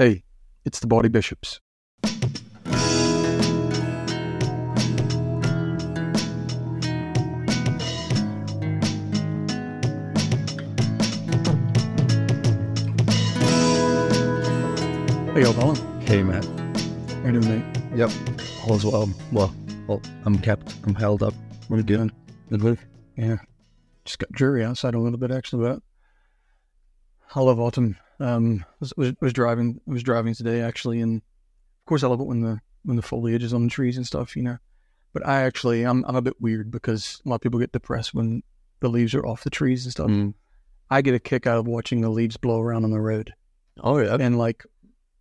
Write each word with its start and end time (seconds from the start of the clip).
Hey, 0.00 0.24
it's 0.64 0.80
the 0.80 0.86
Baldy 0.86 1.10
Bishops. 1.10 1.60
Hey, 2.02 2.12
y'all, 15.42 15.52
Colin. 15.52 15.76
Hey, 16.00 16.22
Matt. 16.22 16.46
How 16.46 17.26
you 17.26 17.38
doing, 17.38 17.46
mate? 17.46 17.62
Yep. 17.94 18.10
All 18.66 18.76
is 18.76 18.86
well. 18.86 19.12
Well, 19.32 19.54
well, 19.86 20.00
I'm 20.24 20.38
kept. 20.38 20.76
I'm 20.84 20.94
held 20.94 21.22
up. 21.22 21.34
What 21.68 21.76
are 21.76 21.80
you 21.80 21.82
doing? 21.82 22.10
Good 22.48 22.62
with. 22.62 22.80
Yeah. 23.18 23.36
Just 24.06 24.18
got 24.18 24.32
dreary 24.32 24.64
outside 24.64 24.94
a 24.94 24.98
little 24.98 25.18
bit, 25.18 25.30
actually, 25.30 25.68
but 25.68 25.82
I 27.34 27.42
love 27.42 27.60
autumn. 27.60 27.98
Um, 28.20 28.64
was, 28.80 28.92
was 28.96 29.12
was 29.20 29.32
driving 29.32 29.80
was 29.86 30.02
driving 30.02 30.34
today 30.34 30.60
actually, 30.60 31.00
and 31.00 31.16
of 31.18 31.86
course 31.86 32.04
I 32.04 32.08
love 32.08 32.20
it 32.20 32.26
when 32.26 32.42
the 32.42 32.60
when 32.84 32.96
the 32.96 33.02
foliage 33.02 33.42
is 33.42 33.54
on 33.54 33.64
the 33.64 33.70
trees 33.70 33.96
and 33.96 34.06
stuff, 34.06 34.36
you 34.36 34.42
know. 34.42 34.58
But 35.12 35.26
I 35.26 35.42
actually 35.42 35.82
I'm 35.84 36.04
I'm 36.04 36.16
a 36.16 36.22
bit 36.22 36.40
weird 36.40 36.70
because 36.70 37.20
a 37.24 37.28
lot 37.28 37.36
of 37.36 37.40
people 37.40 37.58
get 37.58 37.72
depressed 37.72 38.14
when 38.14 38.42
the 38.80 38.88
leaves 38.88 39.14
are 39.14 39.26
off 39.26 39.42
the 39.44 39.50
trees 39.50 39.84
and 39.84 39.92
stuff. 39.92 40.08
Mm. 40.10 40.34
I 40.90 41.02
get 41.02 41.14
a 41.14 41.18
kick 41.18 41.46
out 41.46 41.58
of 41.58 41.66
watching 41.66 42.00
the 42.00 42.08
leaves 42.10 42.36
blow 42.36 42.60
around 42.60 42.84
on 42.84 42.90
the 42.90 43.00
road 43.00 43.32
Oh 43.82 43.98
yeah. 43.98 44.16
and 44.20 44.36
like 44.38 44.64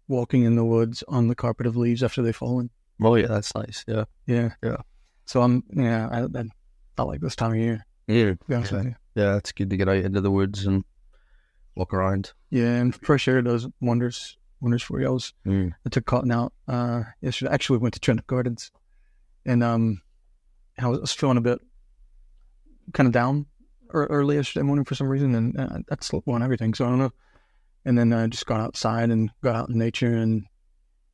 walking 0.07 0.43
in 0.43 0.55
the 0.55 0.65
woods 0.65 1.03
on 1.07 1.27
the 1.27 1.35
carpet 1.35 1.67
of 1.67 1.77
leaves 1.77 2.01
after 2.03 2.21
they've 2.21 2.35
fallen. 2.35 2.69
Oh 3.01 3.15
yeah. 3.15 3.27
That's 3.27 3.53
nice. 3.55 3.85
Yeah. 3.87 4.05
Yeah, 4.27 4.49
Yeah. 4.63 4.77
So 5.25 5.41
I'm 5.41 5.63
yeah 5.73 6.07
I 6.11 6.21
I, 6.39 6.43
I 6.97 7.03
like 7.03 7.21
this 7.21 7.35
time 7.35 7.51
of 7.51 7.57
year. 7.57 7.85
Yeah. 8.07 8.31
To 8.31 8.37
be 8.47 8.55
honest 8.55 8.71
with 8.73 8.85
you. 8.85 8.95
Yeah. 9.15 9.37
It's 9.37 9.51
good 9.51 9.69
to 9.69 9.77
get 9.77 9.87
out 9.89 9.97
into 9.97 10.21
the 10.21 10.31
woods 10.31 10.65
and 10.65 10.83
walk 11.75 11.93
around. 11.93 12.33
Yeah, 12.49 12.75
and 12.75 12.95
fresh 12.95 13.27
air 13.27 13.41
does 13.41 13.67
wonders 13.81 14.37
wonders 14.61 14.81
for 14.83 14.99
you. 14.99 15.07
I 15.07 15.11
was 15.11 15.33
Mm. 15.45 15.71
I 15.85 15.89
took 15.89 16.05
cotton 16.05 16.31
out 16.31 16.53
uh, 16.67 17.03
yesterday. 17.21 17.51
Actually, 17.51 17.77
we 17.77 17.83
went 17.83 17.93
to 17.93 17.99
Trentham 17.99 18.25
Gardens, 18.27 18.71
and 19.45 19.63
um, 19.63 20.01
I 20.77 20.87
was, 20.87 20.99
I 20.99 21.01
was 21.01 21.13
feeling 21.13 21.37
a 21.37 21.41
bit 21.41 21.59
kind 22.93 23.07
of 23.07 23.13
down 23.13 23.45
ear- 23.93 24.07
early 24.09 24.35
yesterday 24.35 24.63
morning 24.63 24.85
for 24.85 24.95
some 24.95 25.07
reason, 25.07 25.33
and 25.35 25.59
uh, 25.59 25.77
I 25.91 25.95
slept 26.01 26.27
on 26.27 26.43
everything. 26.43 26.73
So 26.73 26.85
I 26.85 26.89
don't 26.89 26.99
know. 26.99 27.11
And 27.85 27.97
then 27.97 28.11
I 28.11 28.27
just 28.27 28.45
got 28.45 28.59
outside 28.59 29.09
and 29.09 29.31
got 29.41 29.55
out 29.55 29.69
in 29.69 29.77
nature 29.77 30.13
and 30.13 30.43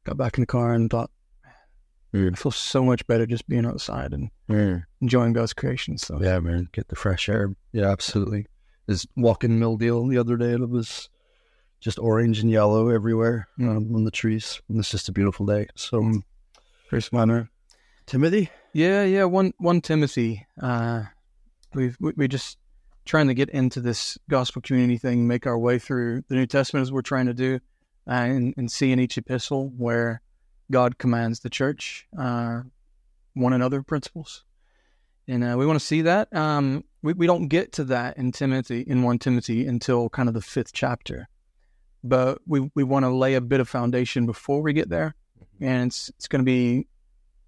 got 0.06 0.17
back 0.17 0.38
in 0.38 0.42
the 0.42 0.47
car 0.47 0.73
and 0.73 0.90
thought, 0.90 1.12
I 1.45 2.17
Mm. 2.17 2.38
feel 2.38 2.52
so 2.52 2.84
much 2.84 3.06
better 3.08 3.25
just 3.25 3.45
being 3.47 3.66
outside 3.66 4.14
and 4.14 4.30
Mm. 4.50 4.84
enjoying 5.02 5.34
God's 5.34 5.53
creation. 5.53 5.97
So 5.97 6.17
Yeah, 6.22 6.40
man. 6.40 6.69
Get 6.72 6.88
the 6.88 6.95
fresh 6.95 7.28
air. 7.30 7.53
Yeah, 7.73 7.92
absolutely. 7.92 8.47
Is 8.88 9.08
walking 9.16 9.59
Milldale 9.59 10.09
the 10.09 10.17
other 10.17 10.38
day, 10.38 10.53
and 10.53 10.64
it 10.64 10.69
was 10.69 11.09
just 11.80 12.00
orange 12.00 12.39
and 12.39 12.52
yellow 12.52 12.89
everywhere 12.89 13.47
um, 13.59 13.95
on 13.95 14.03
the 14.03 14.11
trees. 14.11 14.61
And 14.69 14.80
it's 14.80 14.91
just 14.91 15.09
a 15.09 15.11
beautiful 15.11 15.45
day. 15.45 15.67
So, 15.75 16.02
Mm. 16.02 16.22
Chris 16.89 17.11
Manor. 17.11 17.50
Timothy. 18.06 18.50
Yeah, 18.73 19.03
yeah. 19.03 19.23
One 19.23 19.53
one 19.58 19.81
Timothy. 19.81 20.45
Uh, 20.61 21.03
we've 21.73 21.97
we, 22.00 22.13
we 22.16 22.28
just 22.28 22.58
trying 23.06 23.28
to 23.28 23.33
get 23.33 23.50
into 23.50 23.81
this 23.81 24.17
gospel 24.30 24.61
community 24.61 24.97
thing, 24.97 25.28
make 25.28 25.45
our 25.47 25.58
way 25.58 25.80
through 25.80 26.23
the 26.28 26.36
New 26.36 26.45
Testament 26.45 26.83
as 26.83 26.91
we're 26.91 27.02
trying 27.02 27.28
to 27.28 27.33
do, 27.33 27.59
uh, 28.08 28.11
and, 28.11 28.53
and 28.58 28.72
see 28.72 28.91
in 28.91 29.00
each 29.00 29.17
epistle 29.17 29.72
where 29.78 30.22
God 30.72 30.97
commands 30.97 31.39
the 31.39 31.50
church 31.50 32.08
uh, 32.17 32.61
one 33.33 33.53
another 33.53 33.81
principles, 33.83 34.44
and 35.28 35.44
uh, 35.44 35.56
we 35.58 35.66
want 35.66 35.80
to 35.80 35.86
see 35.86 36.02
that. 36.03 36.36
Um, 36.36 36.83
we 37.06 37.14
we 37.14 37.28
don't 37.28 37.48
get 37.48 37.72
to 37.73 37.84
that 37.86 38.17
in 38.17 38.31
Timothy 38.31 38.81
in 38.81 39.03
one 39.03 39.20
Timothy 39.20 39.67
until 39.67 40.09
kind 40.09 40.28
of 40.28 40.34
the 40.34 40.42
fifth 40.42 40.73
chapter, 40.73 41.30
but 42.03 42.39
we 42.47 42.72
we 42.73 42.84
want 42.84 43.06
to 43.06 43.09
lay 43.09 43.36
a 43.36 43.42
bit 43.42 43.59
of 43.59 43.70
foundation 43.70 44.25
before 44.25 44.62
we 44.62 44.73
get 44.73 44.89
there, 44.89 45.14
and 45.62 45.88
it's 45.88 46.09
it's 46.09 46.28
going 46.28 46.42
to 46.42 46.45
be 46.45 46.88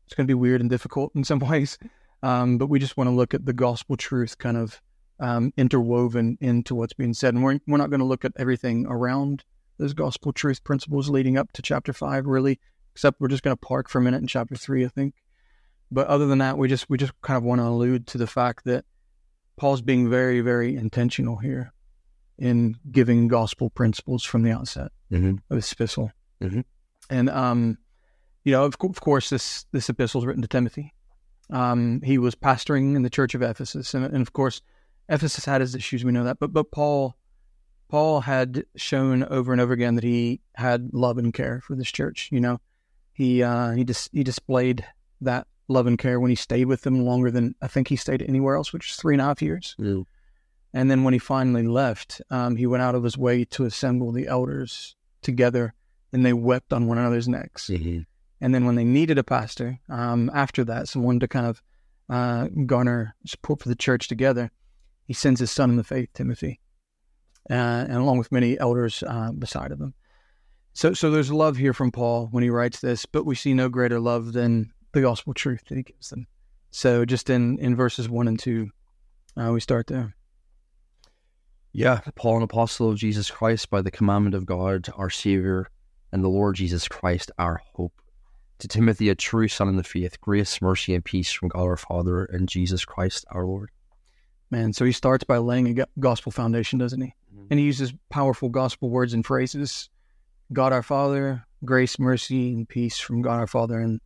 it's 0.05 0.13
going 0.13 0.27
to 0.27 0.31
be 0.31 0.35
weird 0.35 0.61
and 0.61 0.69
difficult 0.69 1.11
in 1.15 1.23
some 1.23 1.39
ways. 1.51 1.79
Um, 2.21 2.57
but 2.57 2.67
we 2.67 2.79
just 2.79 2.97
want 2.97 3.09
to 3.09 3.15
look 3.15 3.33
at 3.33 3.45
the 3.45 3.53
gospel 3.53 3.97
truth 3.97 4.37
kind 4.37 4.57
of 4.57 4.79
um, 5.19 5.51
interwoven 5.57 6.37
into 6.39 6.75
what's 6.75 6.93
being 6.93 7.13
said. 7.13 7.33
And 7.33 7.43
we're, 7.43 7.59
we're 7.67 7.77
not 7.77 7.91
going 7.91 7.99
to 7.99 8.05
look 8.05 8.25
at 8.25 8.33
everything 8.37 8.87
around 8.87 9.43
those 9.77 9.93
gospel 9.93 10.33
truth 10.33 10.63
principles 10.63 11.09
leading 11.09 11.37
up 11.37 11.51
to 11.53 11.61
chapter 11.61 11.93
five, 11.93 12.25
really, 12.25 12.59
except 12.93 13.19
we're 13.19 13.27
just 13.27 13.43
going 13.43 13.55
to 13.55 13.65
park 13.65 13.89
for 13.89 13.99
a 13.99 14.01
minute 14.01 14.21
in 14.21 14.27
chapter 14.27 14.55
three, 14.55 14.83
I 14.83 14.87
think. 14.87 15.13
But 15.91 16.07
other 16.07 16.25
than 16.25 16.39
that, 16.39 16.57
we 16.57 16.67
just 16.67 16.89
we 16.89 16.97
just 16.97 17.13
kind 17.21 17.37
of 17.37 17.43
want 17.43 17.59
to 17.61 17.65
allude 17.65 18.07
to 18.07 18.17
the 18.17 18.27
fact 18.27 18.65
that 18.65 18.85
Paul's 19.57 19.81
being 19.81 20.09
very, 20.09 20.41
very 20.41 20.75
intentional 20.75 21.37
here 21.37 21.73
in 22.37 22.75
giving 22.91 23.27
gospel 23.27 23.69
principles 23.69 24.23
from 24.23 24.43
the 24.43 24.51
outset 24.51 24.91
Mm-hmm. 25.11 25.35
of 25.49 25.57
this 25.57 25.71
epistle. 25.71 26.11
Mhm. 26.41 26.63
And 27.09 27.29
um, 27.29 27.77
you 28.43 28.51
know, 28.51 28.65
of, 28.65 28.77
co- 28.77 28.89
of 28.89 28.99
course, 29.01 29.29
this 29.29 29.65
this 29.71 29.89
epistle 29.89 30.21
is 30.21 30.25
written 30.25 30.41
to 30.41 30.47
Timothy. 30.47 30.93
Um, 31.49 32.01
he 32.03 32.17
was 32.17 32.35
pastoring 32.35 32.95
in 32.95 33.03
the 33.03 33.09
church 33.09 33.33
of 33.33 33.41
Ephesus, 33.41 33.93
and, 33.93 34.03
and 34.05 34.21
of 34.21 34.33
course, 34.33 34.61
Ephesus 35.07 35.45
had 35.45 35.61
his 35.61 35.75
issues. 35.75 36.03
We 36.03 36.11
know 36.11 36.25
that, 36.25 36.39
but 36.39 36.51
but 36.51 36.71
Paul 36.71 37.15
Paul 37.87 38.19
had 38.21 38.65
shown 38.75 39.23
over 39.23 39.53
and 39.53 39.61
over 39.61 39.71
again 39.71 39.95
that 39.95 40.03
he 40.03 40.41
had 40.55 40.89
love 40.93 41.17
and 41.17 41.33
care 41.33 41.61
for 41.61 41.73
this 41.75 41.89
church. 41.89 42.27
You 42.33 42.41
know, 42.41 42.59
he 43.13 43.41
uh, 43.41 43.71
he 43.71 43.85
dis- 43.85 44.09
he 44.11 44.23
displayed 44.25 44.83
that 45.21 45.47
love 45.67 45.87
and 45.87 45.97
care 45.97 46.19
when 46.19 46.29
he 46.29 46.35
stayed 46.35 46.65
with 46.65 46.81
them 46.81 47.05
longer 47.05 47.31
than 47.31 47.55
I 47.61 47.67
think 47.67 47.87
he 47.87 47.95
stayed 47.95 48.21
anywhere 48.21 48.55
else, 48.55 48.71
which 48.71 48.91
is 48.91 48.95
three 48.95 49.13
and 49.13 49.21
a 49.21 49.25
half 49.25 49.41
years. 49.41 49.75
Mm. 49.79 50.05
And 50.73 50.91
then 50.91 51.03
when 51.03 51.13
he 51.13 51.19
finally 51.19 51.65
left, 51.65 52.21
um, 52.29 52.55
he 52.55 52.67
went 52.67 52.83
out 52.83 52.95
of 52.95 53.03
his 53.03 53.17
way 53.17 53.45
to 53.45 53.65
assemble 53.65 54.11
the 54.11 54.27
elders 54.27 54.95
together, 55.21 55.73
and 56.13 56.25
they 56.25 56.33
wept 56.33 56.73
on 56.73 56.87
one 56.87 56.97
another's 56.97 57.27
necks. 57.27 57.67
Mm-hmm. 57.67 58.01
And 58.41 58.53
then 58.53 58.65
when 58.65 58.75
they 58.75 58.83
needed 58.83 59.17
a 59.17 59.23
pastor, 59.23 59.79
um, 59.89 60.29
after 60.33 60.63
that, 60.65 60.87
someone 60.87 61.19
to 61.19 61.27
kind 61.27 61.47
of 61.47 61.63
uh, 62.09 62.47
garner 62.65 63.15
support 63.25 63.61
for 63.61 63.69
the 63.69 63.75
church 63.75 64.07
together, 64.07 64.51
he 65.05 65.13
sends 65.13 65.39
his 65.39 65.51
son 65.51 65.69
in 65.69 65.77
the 65.77 65.83
faith, 65.83 66.09
Timothy, 66.13 66.59
uh, 67.49 67.53
and 67.53 67.93
along 67.93 68.17
with 68.19 68.31
many 68.31 68.59
elders 68.59 69.03
uh, 69.07 69.31
beside 69.31 69.71
of 69.71 69.79
him. 69.79 69.93
So, 70.73 70.93
so 70.93 71.09
there's 71.09 71.31
love 71.31 71.57
here 71.57 71.73
from 71.73 71.91
Paul 71.91 72.27
when 72.29 72.43
he 72.43 72.51
writes 72.51 72.81
this, 72.81 73.07
but 73.07 73.25
we 73.25 73.33
see 73.33 73.55
no 73.55 73.67
greater 73.67 73.99
love 73.99 74.33
than 74.33 74.71
the 74.93 75.01
gospel 75.01 75.33
truth 75.33 75.63
that 75.67 75.75
he 75.75 75.83
gives 75.83 76.09
them. 76.09 76.27
So, 76.71 77.05
just 77.05 77.29
in 77.29 77.59
in 77.59 77.75
verses 77.75 78.09
one 78.09 78.27
and 78.27 78.39
two, 78.39 78.69
uh, 79.35 79.51
we 79.51 79.59
start 79.59 79.87
there. 79.87 80.15
Yeah, 81.71 82.01
Paul, 82.15 82.37
an 82.37 82.43
apostle 82.43 82.89
of 82.89 82.97
Jesus 82.97 83.29
Christ, 83.29 83.69
by 83.69 83.81
the 83.81 83.91
commandment 83.91 84.35
of 84.35 84.45
God, 84.45 84.89
our 84.95 85.09
Savior, 85.09 85.67
and 86.11 86.23
the 86.23 86.29
Lord 86.29 86.55
Jesus 86.55 86.87
Christ, 86.87 87.31
our 87.37 87.61
hope. 87.73 87.93
To 88.59 88.67
Timothy, 88.67 89.09
a 89.09 89.15
true 89.15 89.47
son 89.47 89.67
in 89.69 89.75
the 89.75 89.83
faith, 89.83 90.19
grace, 90.19 90.59
mercy, 90.61 90.95
and 90.95 91.05
peace 91.05 91.31
from 91.31 91.49
God 91.49 91.61
our 91.61 91.77
Father 91.77 92.25
and 92.25 92.49
Jesus 92.49 92.83
Christ 92.83 93.25
our 93.29 93.45
Lord. 93.45 93.69
Man, 94.49 94.73
so 94.73 94.85
he 94.85 94.91
starts 94.91 95.23
by 95.23 95.37
laying 95.37 95.79
a 95.79 95.85
gospel 95.99 96.31
foundation, 96.31 96.79
doesn't 96.79 97.01
he? 97.01 97.13
Mhm. 97.35 97.47
And 97.51 97.59
he 97.59 97.65
uses 97.67 97.93
powerful 98.09 98.49
gospel 98.49 98.89
words 98.89 99.13
and 99.13 99.25
phrases. 99.25 99.89
God 100.51 100.73
our 100.73 100.81
Father, 100.81 101.45
grace, 101.63 101.99
mercy, 101.99 102.53
and 102.53 102.67
peace 102.67 102.97
from 102.97 103.21
God 103.21 103.39
our 103.39 103.47
Father 103.47 103.79
and 103.79 103.99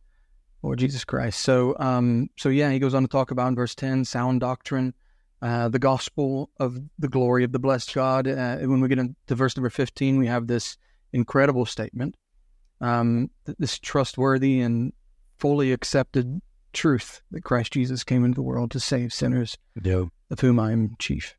Lord 0.62 0.78
Jesus 0.78 1.04
Christ. 1.04 1.40
So, 1.40 1.76
um, 1.78 2.30
so 2.38 2.48
yeah, 2.48 2.70
he 2.70 2.78
goes 2.78 2.94
on 2.94 3.02
to 3.02 3.08
talk 3.08 3.30
about 3.30 3.48
in 3.48 3.56
verse 3.56 3.74
ten, 3.74 4.04
sound 4.04 4.40
doctrine, 4.40 4.94
uh, 5.40 5.68
the 5.68 5.78
gospel 5.78 6.50
of 6.58 6.78
the 6.98 7.08
glory 7.08 7.44
of 7.44 7.52
the 7.52 7.58
blessed 7.58 7.92
God. 7.94 8.28
Uh, 8.28 8.58
when 8.58 8.80
we 8.80 8.88
get 8.88 8.98
into 8.98 9.34
verse 9.34 9.56
number 9.56 9.70
fifteen, 9.70 10.18
we 10.18 10.28
have 10.28 10.46
this 10.46 10.76
incredible 11.12 11.66
statement, 11.66 12.16
um, 12.80 13.30
this 13.58 13.78
trustworthy 13.78 14.60
and 14.60 14.92
fully 15.38 15.72
accepted 15.72 16.40
truth 16.72 17.20
that 17.32 17.42
Christ 17.42 17.72
Jesus 17.72 18.04
came 18.04 18.24
into 18.24 18.36
the 18.36 18.42
world 18.42 18.70
to 18.70 18.80
save 18.80 19.12
sinners 19.12 19.58
Yeah. 19.82 20.04
of 20.30 20.40
whom 20.40 20.58
I 20.60 20.72
am 20.72 20.96
chief. 20.98 21.36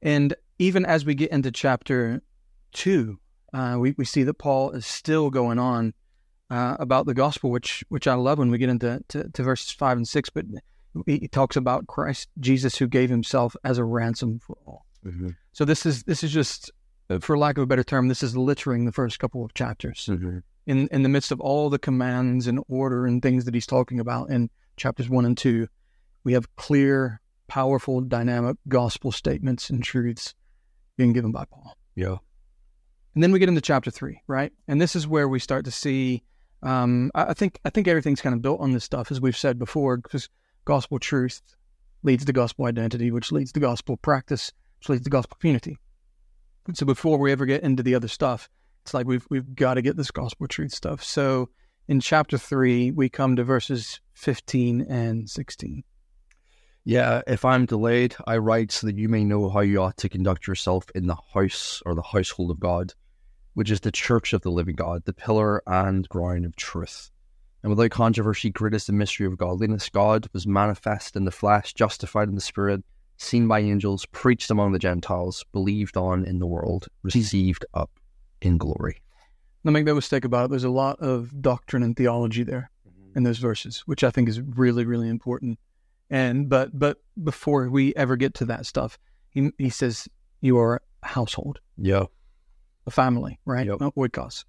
And 0.00 0.34
even 0.60 0.84
as 0.86 1.04
we 1.04 1.14
get 1.14 1.30
into 1.30 1.50
chapter 1.50 2.22
two, 2.72 3.18
uh, 3.52 3.78
we, 3.80 3.94
we 3.96 4.04
see 4.04 4.22
that 4.22 4.34
Paul 4.34 4.70
is 4.72 4.86
still 4.86 5.30
going 5.30 5.58
on 5.58 5.94
uh, 6.50 6.76
about 6.78 7.06
the 7.06 7.14
gospel, 7.14 7.50
which 7.50 7.84
which 7.88 8.06
I 8.06 8.14
love 8.14 8.38
when 8.38 8.50
we 8.50 8.58
get 8.58 8.70
into 8.70 9.00
to, 9.08 9.28
to 9.28 9.42
verses 9.42 9.70
five 9.70 9.96
and 9.96 10.08
six. 10.08 10.30
But 10.30 10.46
he, 11.06 11.28
talks 11.28 11.56
about 11.56 11.86
Christ 11.86 12.28
Jesus 12.40 12.76
who 12.76 12.88
gave 12.88 13.10
himself 13.10 13.54
as 13.62 13.78
a 13.78 13.84
ransom 13.84 14.40
for 14.40 14.56
all. 14.66 14.86
Mm-hmm. 15.04 15.30
So 15.52 15.64
this 15.64 15.86
is 15.86 16.02
this 16.04 16.24
is 16.24 16.32
just, 16.32 16.72
uh, 17.10 17.18
for 17.20 17.38
lack 17.38 17.58
of 17.58 17.62
a 17.62 17.66
better 17.66 17.84
term, 17.84 18.08
this 18.08 18.22
is 18.22 18.36
littering 18.36 18.84
the 18.84 18.92
first 18.92 19.18
couple 19.18 19.44
of 19.44 19.54
chapters 19.54 20.06
Mm-hmm. 20.10 20.38
in 20.66 20.88
in 20.88 21.02
the 21.02 21.08
midst 21.08 21.30
of 21.30 21.40
all 21.40 21.70
the 21.70 21.78
commands 21.78 22.46
and 22.46 22.60
order 22.68 23.06
and 23.06 23.22
things 23.22 23.44
that 23.44 23.54
he's 23.54 23.66
talking 23.66 24.00
about 24.00 24.30
in 24.30 24.50
chapters 24.76 25.08
one 25.08 25.24
and 25.24 25.36
two, 25.36 25.68
we 26.24 26.32
have 26.32 26.56
clear, 26.56 27.20
powerful, 27.46 28.00
dynamic 28.00 28.56
gospel 28.66 29.12
statements 29.12 29.70
and 29.70 29.84
truths 29.84 30.34
being 30.96 31.12
given 31.12 31.30
by 31.30 31.44
Paul. 31.44 31.76
Yeah. 31.94 32.16
And 33.14 33.22
then 33.22 33.32
we 33.32 33.38
get 33.38 33.48
into 33.48 33.60
chapter 33.60 33.90
three, 33.90 34.22
right? 34.26 34.52
And 34.66 34.80
this 34.80 34.96
is 34.96 35.06
where 35.06 35.28
we 35.28 35.38
start 35.38 35.64
to 35.66 35.70
see. 35.70 36.22
Um, 36.62 37.10
I 37.14 37.34
think 37.34 37.60
I 37.64 37.70
think 37.70 37.86
everything's 37.88 38.20
kind 38.20 38.34
of 38.34 38.42
built 38.42 38.60
on 38.60 38.72
this 38.72 38.84
stuff, 38.84 39.10
as 39.10 39.20
we've 39.20 39.36
said 39.36 39.58
before, 39.58 39.96
because 39.96 40.28
gospel 40.64 40.98
truth 40.98 41.40
leads 42.02 42.24
to 42.24 42.32
gospel 42.32 42.66
identity, 42.66 43.10
which 43.10 43.32
leads 43.32 43.52
to 43.52 43.60
gospel 43.60 43.96
practice, 43.96 44.52
which 44.78 44.88
leads 44.88 45.04
to 45.04 45.10
gospel 45.10 45.36
community. 45.40 45.78
So 46.74 46.84
before 46.84 47.18
we 47.18 47.32
ever 47.32 47.46
get 47.46 47.62
into 47.62 47.82
the 47.82 47.94
other 47.94 48.08
stuff, 48.08 48.48
It's 48.88 48.94
like 48.94 49.06
we've 49.06 49.26
we've 49.28 49.54
got 49.54 49.74
to 49.74 49.82
get 49.82 49.98
this 49.98 50.10
gospel 50.10 50.46
truth 50.46 50.72
stuff. 50.72 51.04
So 51.04 51.50
in 51.88 52.00
chapter 52.00 52.38
three, 52.38 52.90
we 52.90 53.10
come 53.10 53.36
to 53.36 53.44
verses 53.44 54.00
fifteen 54.14 54.80
and 54.88 55.28
sixteen. 55.28 55.84
Yeah, 56.84 57.20
if 57.26 57.44
I'm 57.44 57.66
delayed, 57.66 58.16
I 58.26 58.38
write 58.38 58.72
so 58.72 58.86
that 58.86 58.96
you 58.96 59.10
may 59.10 59.24
know 59.24 59.50
how 59.50 59.60
you 59.60 59.82
ought 59.82 59.98
to 59.98 60.08
conduct 60.08 60.46
yourself 60.46 60.86
in 60.94 61.06
the 61.06 61.18
house 61.34 61.82
or 61.84 61.94
the 61.94 62.00
household 62.00 62.50
of 62.50 62.60
God, 62.60 62.94
which 63.54 63.70
is 63.70 63.80
the 63.80 63.92
church 63.92 64.32
of 64.32 64.42
the 64.42 64.50
living 64.50 64.76
God, 64.76 65.04
the 65.04 65.12
pillar 65.12 65.62
and 65.66 66.08
ground 66.08 66.44
of 66.44 66.56
truth. 66.56 67.10
And 67.62 67.70
without 67.70 67.90
controversy, 67.90 68.50
great 68.50 68.74
is 68.74 68.86
the 68.86 68.92
mystery 68.92 69.26
of 69.26 69.36
godliness. 69.36 69.88
God 69.88 70.28
was 70.32 70.46
manifest 70.46 71.16
in 71.16 71.24
the 71.24 71.30
flesh, 71.30 71.74
justified 71.74 72.28
in 72.28 72.34
the 72.34 72.40
spirit, 72.40 72.84
seen 73.16 73.48
by 73.48 73.60
angels, 73.60 74.06
preached 74.06 74.50
among 74.50 74.72
the 74.72 74.78
Gentiles, 74.78 75.44
believed 75.52 75.96
on 75.96 76.24
in 76.24 76.38
the 76.38 76.46
world, 76.46 76.86
received 77.02 77.64
up 77.74 77.90
in 78.40 78.58
glory. 78.58 79.02
Now, 79.64 79.72
make 79.72 79.84
no 79.84 79.94
mistake 79.94 80.24
about 80.24 80.46
it. 80.46 80.50
There's 80.50 80.64
a 80.64 80.70
lot 80.70 81.00
of 81.00 81.42
doctrine 81.42 81.82
and 81.82 81.96
theology 81.96 82.44
there 82.44 82.70
mm-hmm. 82.88 83.18
in 83.18 83.24
those 83.24 83.38
verses, 83.38 83.80
which 83.86 84.04
I 84.04 84.10
think 84.10 84.28
is 84.28 84.40
really, 84.40 84.84
really 84.84 85.08
important. 85.08 85.58
And 86.10 86.48
but 86.48 86.78
but 86.78 87.02
before 87.22 87.68
we 87.68 87.94
ever 87.94 88.16
get 88.16 88.34
to 88.34 88.46
that 88.46 88.66
stuff, 88.66 88.98
he 89.30 89.50
he 89.58 89.68
says 89.68 90.08
you 90.40 90.56
are 90.58 90.80
a 91.02 91.06
household, 91.06 91.60
Yeah. 91.76 92.04
A 92.88 92.90
family, 92.90 93.38
right? 93.44 93.66
Yep. 93.66 93.80
Not 93.80 93.94
oikos. 93.94 94.44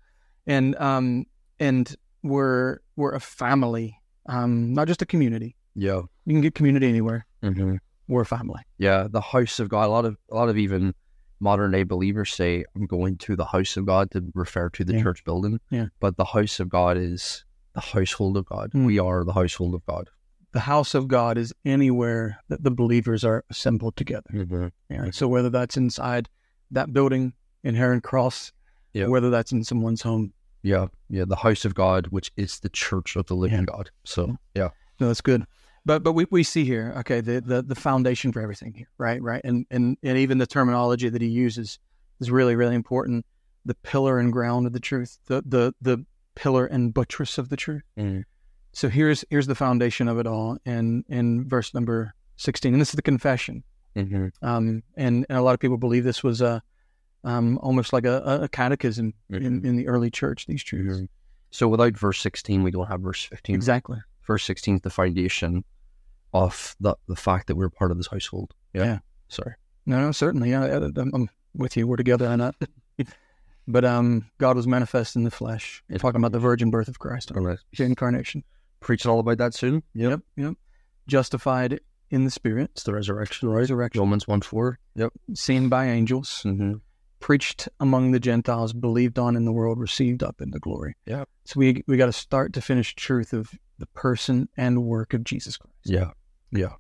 And 0.47 0.75
um 0.77 1.25
and 1.59 1.95
we're 2.23 2.79
we're 2.95 3.13
a 3.13 3.19
family, 3.19 3.97
um, 4.27 4.73
not 4.73 4.87
just 4.87 5.01
a 5.01 5.05
community. 5.05 5.55
Yeah. 5.75 6.01
You 6.25 6.33
can 6.35 6.41
get 6.41 6.55
community 6.55 6.87
anywhere. 6.87 7.25
hmm 7.43 7.75
We're 8.07 8.21
a 8.23 8.25
family. 8.25 8.61
Yeah. 8.77 9.07
The 9.09 9.21
house 9.21 9.59
of 9.59 9.69
God. 9.69 9.85
A 9.87 9.91
lot 9.97 10.05
of 10.05 10.17
a 10.31 10.35
lot 10.35 10.49
of 10.49 10.57
even 10.57 10.93
modern 11.39 11.71
day 11.71 11.83
believers 11.83 12.33
say, 12.33 12.65
"I'm 12.75 12.85
going 12.85 13.17
to 13.25 13.35
the 13.35 13.45
house 13.45 13.77
of 13.77 13.85
God" 13.85 14.11
to 14.11 14.19
refer 14.35 14.69
to 14.71 14.83
the 14.83 14.95
Yeah. 14.95 15.03
church 15.03 15.23
building. 15.23 15.59
Yeah. 15.69 15.87
But 15.99 16.17
the 16.17 16.25
house 16.25 16.59
of 16.59 16.67
God 16.69 16.97
is 16.97 17.45
the 17.73 17.81
household 17.81 18.35
of 18.37 18.45
God. 18.45 18.71
Mm. 18.73 18.85
We 18.85 18.99
are 18.99 19.23
the 19.23 19.33
household 19.33 19.73
of 19.75 19.85
God. 19.85 20.09
The 20.51 20.61
house 20.61 20.95
of 20.95 21.07
God 21.07 21.37
is 21.37 21.53
anywhere 21.63 22.39
that 22.49 22.63
the 22.63 22.71
believers 22.71 23.23
are 23.23 23.45
assembled 23.51 23.95
together. 23.95 24.31
Mm-hmm. 24.33 24.67
Yeah. 24.89 25.11
So 25.11 25.27
whether 25.27 25.51
that's 25.51 25.77
inside 25.77 26.27
that 26.71 26.91
building 26.91 27.33
in 27.63 27.75
Heron 27.75 28.01
Cross, 28.01 28.51
Yeah. 28.93 29.07
whether 29.07 29.29
that's 29.29 29.51
in 29.51 29.63
someone's 29.63 30.01
home. 30.01 30.33
Yeah. 30.63 30.87
Yeah. 31.09 31.25
The 31.25 31.35
house 31.35 31.65
of 31.65 31.75
God, 31.75 32.07
which 32.07 32.31
is 32.35 32.59
the 32.59 32.69
church 32.69 33.15
of 33.15 33.25
the 33.27 33.35
living 33.35 33.59
Yeah. 33.59 33.65
God. 33.65 33.89
So 34.03 34.37
yeah. 34.55 34.69
No, 34.99 35.07
that's 35.07 35.21
good. 35.21 35.45
But 35.85 36.03
but 36.03 36.11
we, 36.13 36.25
we 36.29 36.43
see 36.43 36.65
here, 36.65 36.93
okay, 36.97 37.21
the, 37.21 37.39
the 37.41 37.61
the 37.61 37.75
foundation 37.75 38.31
for 38.33 38.41
everything 38.41 38.73
here, 38.73 38.89
right? 38.97 39.21
Right. 39.21 39.41
And 39.43 39.65
and 39.71 39.97
and 40.03 40.17
even 40.17 40.37
the 40.37 40.45
terminology 40.45 41.07
that 41.09 41.21
he 41.21 41.29
uses 41.29 41.79
is 42.19 42.29
really, 42.29 42.55
really 42.55 42.75
important. 42.75 43.25
The 43.65 43.75
pillar 43.75 44.19
and 44.19 44.31
ground 44.31 44.67
of 44.67 44.73
the 44.73 44.79
truth, 44.79 45.17
the 45.27 45.41
the 45.45 45.73
the 45.81 46.05
pillar 46.35 46.65
and 46.65 46.93
buttress 46.93 47.37
of 47.37 47.49
the 47.49 47.55
truth. 47.55 47.83
Mm. 47.97 48.23
So 48.73 48.89
here's 48.89 49.23
here's 49.29 49.47
the 49.47 49.55
foundation 49.55 50.07
of 50.09 50.19
it 50.19 50.27
all 50.27 50.57
in 50.65 51.03
in 51.07 51.47
verse 51.47 51.73
number 51.73 52.13
sixteen. 52.35 52.73
And 52.73 52.81
this 52.81 52.89
is 52.89 52.95
the 52.95 53.01
confession. 53.01 53.63
Mm-hmm. 53.95 54.27
Um 54.41 54.83
and, 54.97 55.25
and 55.29 55.37
a 55.37 55.41
lot 55.41 55.53
of 55.53 55.59
people 55.59 55.77
believe 55.77 56.03
this 56.03 56.23
was 56.23 56.41
a 56.41 56.61
um 57.23 57.57
almost 57.59 57.91
like 57.93 58.05
a, 58.05 58.39
a 58.43 58.47
catechism 58.49 59.13
in, 59.29 59.61
Mhm. 59.61 59.65
in 59.65 59.75
the 59.75 59.87
early 59.87 60.09
church, 60.09 60.45
these 60.47 60.63
truths. 60.63 61.01
So 61.51 61.67
without 61.67 61.97
verse 61.97 62.19
16, 62.21 62.63
we 62.63 62.71
don't 62.71 62.87
have 62.87 63.01
verse 63.01 63.23
15. 63.23 63.55
Exactly. 63.55 63.97
Verse 64.25 64.43
16 64.45 64.75
is 64.75 64.81
the 64.81 64.89
foundation 64.89 65.63
of 66.33 66.75
the, 66.79 66.95
the 67.07 67.15
fact 67.15 67.47
that 67.47 67.55
we're 67.55 67.69
part 67.69 67.89
of 67.91 67.97
this 67.97 68.07
household. 68.07 68.53
Yeah. 68.73 68.83
Yeah. 68.83 68.99
Sorry. 69.29 69.55
No, 69.85 69.99
no, 69.99 70.11
certainly. 70.11 70.51
Yeah, 70.51 70.65
I'm, 70.95 71.11
I'm 71.13 71.29
with 71.55 71.75
you. 71.75 71.87
We're 71.87 71.95
together 71.95 72.27
on 72.27 72.39
that. 72.39 72.55
but 73.67 73.83
um, 73.85 74.29
God 74.37 74.55
was 74.55 74.67
manifest 74.67 75.15
in 75.15 75.23
the 75.23 75.31
flesh. 75.31 75.83
We're 75.89 75.97
talking 75.97 76.21
about 76.21 76.31
the 76.31 76.39
virgin 76.39 76.69
birth 76.69 76.87
of 76.87 76.99
Christ, 76.99 77.31
the 77.33 77.57
incarnation. 77.83 78.43
preach 78.81 79.05
all 79.07 79.19
about 79.19 79.39
that 79.39 79.55
soon. 79.55 79.81
Yep. 79.95 80.09
Yep, 80.11 80.19
yep. 80.37 80.53
Justified 81.07 81.79
in 82.11 82.23
the 82.25 82.31
Spirit, 82.31 82.71
It's 82.73 82.83
the 82.83 82.93
resurrection, 82.93 83.49
right? 83.49 83.57
resurrection, 83.57 83.99
Romans 83.99 84.27
1 84.27 84.41
4. 84.41 84.79
Yep. 84.95 85.13
seen 85.33 85.69
by 85.69 85.87
angels, 85.87 86.43
Mm-hmm. 86.45 86.73
Preached 87.29 87.69
among 87.79 88.09
the 88.09 88.19
Gentiles, 88.19 88.73
believed 88.73 89.19
on 89.19 89.35
in 89.35 89.45
the 89.45 89.51
world, 89.51 89.79
received 89.79 90.23
up 90.23 90.41
into 90.41 90.57
glory. 90.57 90.95
Yeah. 91.05 91.25
So 91.45 91.59
we 91.59 91.83
we 91.85 91.95
got 91.95 92.07
to 92.07 92.11
start 92.11 92.53
to 92.53 92.61
finish 92.61 92.95
truth 92.95 93.33
of 93.33 93.51
the 93.77 93.85
person 93.85 94.49
and 94.57 94.83
work 94.85 95.13
of 95.13 95.23
Jesus 95.23 95.55
Christ. 95.55 95.77
Yeah. 95.85 96.09
Yeah. 96.51 96.73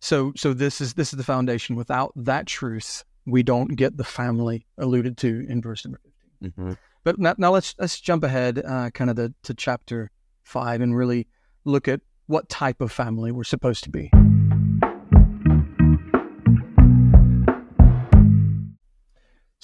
So 0.00 0.34
so 0.36 0.52
this 0.52 0.82
is 0.82 0.92
this 0.92 1.14
is 1.14 1.16
the 1.16 1.24
foundation. 1.24 1.76
Without 1.76 2.12
that 2.14 2.46
truth, 2.46 3.04
we 3.24 3.42
don't 3.42 3.74
get 3.74 3.96
the 3.96 4.04
family 4.04 4.66
alluded 4.76 5.16
to 5.16 5.46
in 5.48 5.62
verse 5.62 5.86
number 5.86 5.98
fifteen. 6.04 6.50
Mm-hmm. 6.50 6.72
But 7.02 7.18
now, 7.18 7.34
now 7.38 7.52
let's 7.52 7.74
let's 7.78 7.98
jump 7.98 8.22
ahead, 8.22 8.62
uh, 8.66 8.90
kind 8.90 9.08
of 9.08 9.16
the, 9.16 9.32
to 9.44 9.54
chapter 9.54 10.10
five, 10.44 10.82
and 10.82 10.94
really 10.94 11.26
look 11.64 11.88
at 11.88 12.02
what 12.26 12.50
type 12.50 12.82
of 12.82 12.92
family 12.92 13.32
we're 13.32 13.44
supposed 13.44 13.84
to 13.84 13.90
be. 13.90 14.10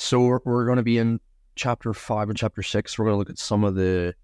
So 0.03 0.21
we're, 0.21 0.41
we're 0.45 0.65
going 0.65 0.79
to 0.79 0.83
be 0.83 0.99
in 0.99 1.21
chapter 1.55 1.95
five 1.95 2.29
and 2.29 2.37
chapter 2.37 2.61
six. 2.65 2.99
We're 2.99 3.05
going 3.05 3.15
to 3.15 3.19
look 3.19 3.31
at 3.31 3.39
some 3.39 3.63
of 3.63 3.77
the 3.77 4.15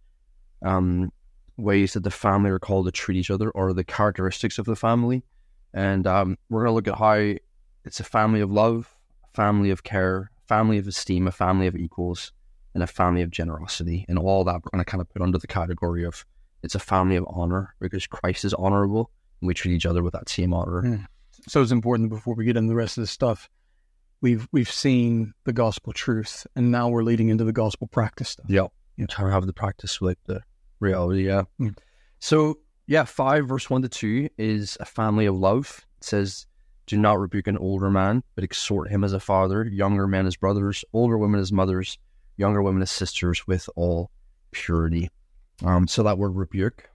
um, 0.61 1.13
ways 1.57 1.93
that 1.93 2.03
the 2.03 2.11
family 2.11 2.51
are 2.51 2.59
called 2.59 2.87
to 2.87 2.93
treat 2.93 3.17
each 3.17 3.31
other 3.31 3.49
or 3.53 3.73
the 3.73 3.85
characteristics 3.85 4.59
of 4.59 4.67
the 4.67 4.75
family. 4.75 5.23
And 5.73 6.05
um, 6.05 6.37
we're 6.51 6.65
going 6.65 6.73
to 6.73 6.75
look 6.75 6.89
at 6.89 6.99
how 6.99 7.39
it's 7.85 8.01
a 8.01 8.05
family 8.05 8.41
of 8.41 8.51
love, 8.51 8.93
family 9.35 9.71
of 9.71 9.85
care, 9.85 10.33
family 10.49 10.79
of 10.79 10.89
esteem, 10.89 11.29
a 11.29 11.33
family 11.33 11.69
of 11.69 11.77
equals, 11.77 12.33
and 12.75 12.83
a 12.83 12.89
family 12.89 13.23
of 13.23 13.31
generosity. 13.31 14.05
And 14.09 14.19
all 14.19 14.43
that 14.45 14.55
we're 14.57 14.71
going 14.73 14.85
to 14.85 14.91
kind 14.91 15.01
of 15.01 15.09
put 15.09 15.23
under 15.23 15.39
the 15.39 15.47
category 15.47 16.05
of 16.05 16.27
it's 16.65 16.75
a 16.75 16.81
family 16.81 17.15
of 17.15 17.25
honor 17.29 17.77
because 17.79 18.05
Christ 18.09 18.45
is 18.45 18.53
honorable 18.53 19.13
and 19.41 19.47
we 19.47 19.55
treat 19.55 19.77
each 19.77 19.87
other 19.87 20.03
with 20.03 20.15
that 20.15 20.29
same 20.29 20.53
honor. 20.53 20.83
Mm. 20.83 21.07
So 21.47 21.63
it's 21.63 21.71
important 21.71 22.11
before 22.11 22.35
we 22.35 22.45
get 22.45 22.57
into 22.57 22.69
the 22.69 22.75
rest 22.75 22.99
of 22.99 23.03
this 23.03 23.13
stuff. 23.13 23.49
We've 24.21 24.49
we've 24.51 24.71
seen 24.71 25.35
the 25.45 25.53
gospel 25.53 25.93
truth, 25.93 26.47
and 26.57 26.71
now 26.71 26.89
we're 26.89 27.05
leading 27.05 27.29
into 27.29 27.45
the 27.45 27.53
gospel 27.53 27.87
practice 27.87 28.31
stuff. 28.31 28.47
Yeah. 28.49 28.67
Yeah. 28.97 29.07
Trying 29.07 29.29
to 29.29 29.33
have 29.33 29.47
the 29.47 29.53
practice 29.53 30.01
with 30.01 30.19
the 30.27 30.43
reality. 30.81 31.27
Yeah. 31.27 31.45
Mm. 31.61 31.77
So, 32.21 32.59
yeah, 32.87 33.05
5 33.05 33.47
verse 33.47 33.71
1 33.71 33.83
to 33.83 33.89
2 33.89 34.29
is 34.39 34.77
a 34.81 34.85
family 34.85 35.27
of 35.27 35.37
love. 35.37 35.87
It 35.99 36.05
says, 36.05 36.47
Do 36.87 36.97
not 36.97 37.21
rebuke 37.21 37.47
an 37.47 37.59
older 37.59 37.91
man, 37.91 38.23
but 38.35 38.45
exhort 38.45 38.91
him 38.91 39.05
as 39.05 39.13
a 39.13 39.21
father, 39.21 39.65
younger 39.65 40.07
men 40.07 40.27
as 40.27 40.37
brothers, 40.37 40.85
older 40.93 41.17
women 41.17 41.41
as 41.41 41.53
mothers, 41.53 41.99
younger 42.37 42.63
women 42.63 42.83
as 42.83 42.91
sisters 42.91 43.47
with 43.47 43.69
all 43.77 44.11
purity. 44.51 45.11
Um, 45.65 45.87
so 45.87 46.03
that 46.03 46.19
word 46.19 46.35
rebuke. 46.37 46.88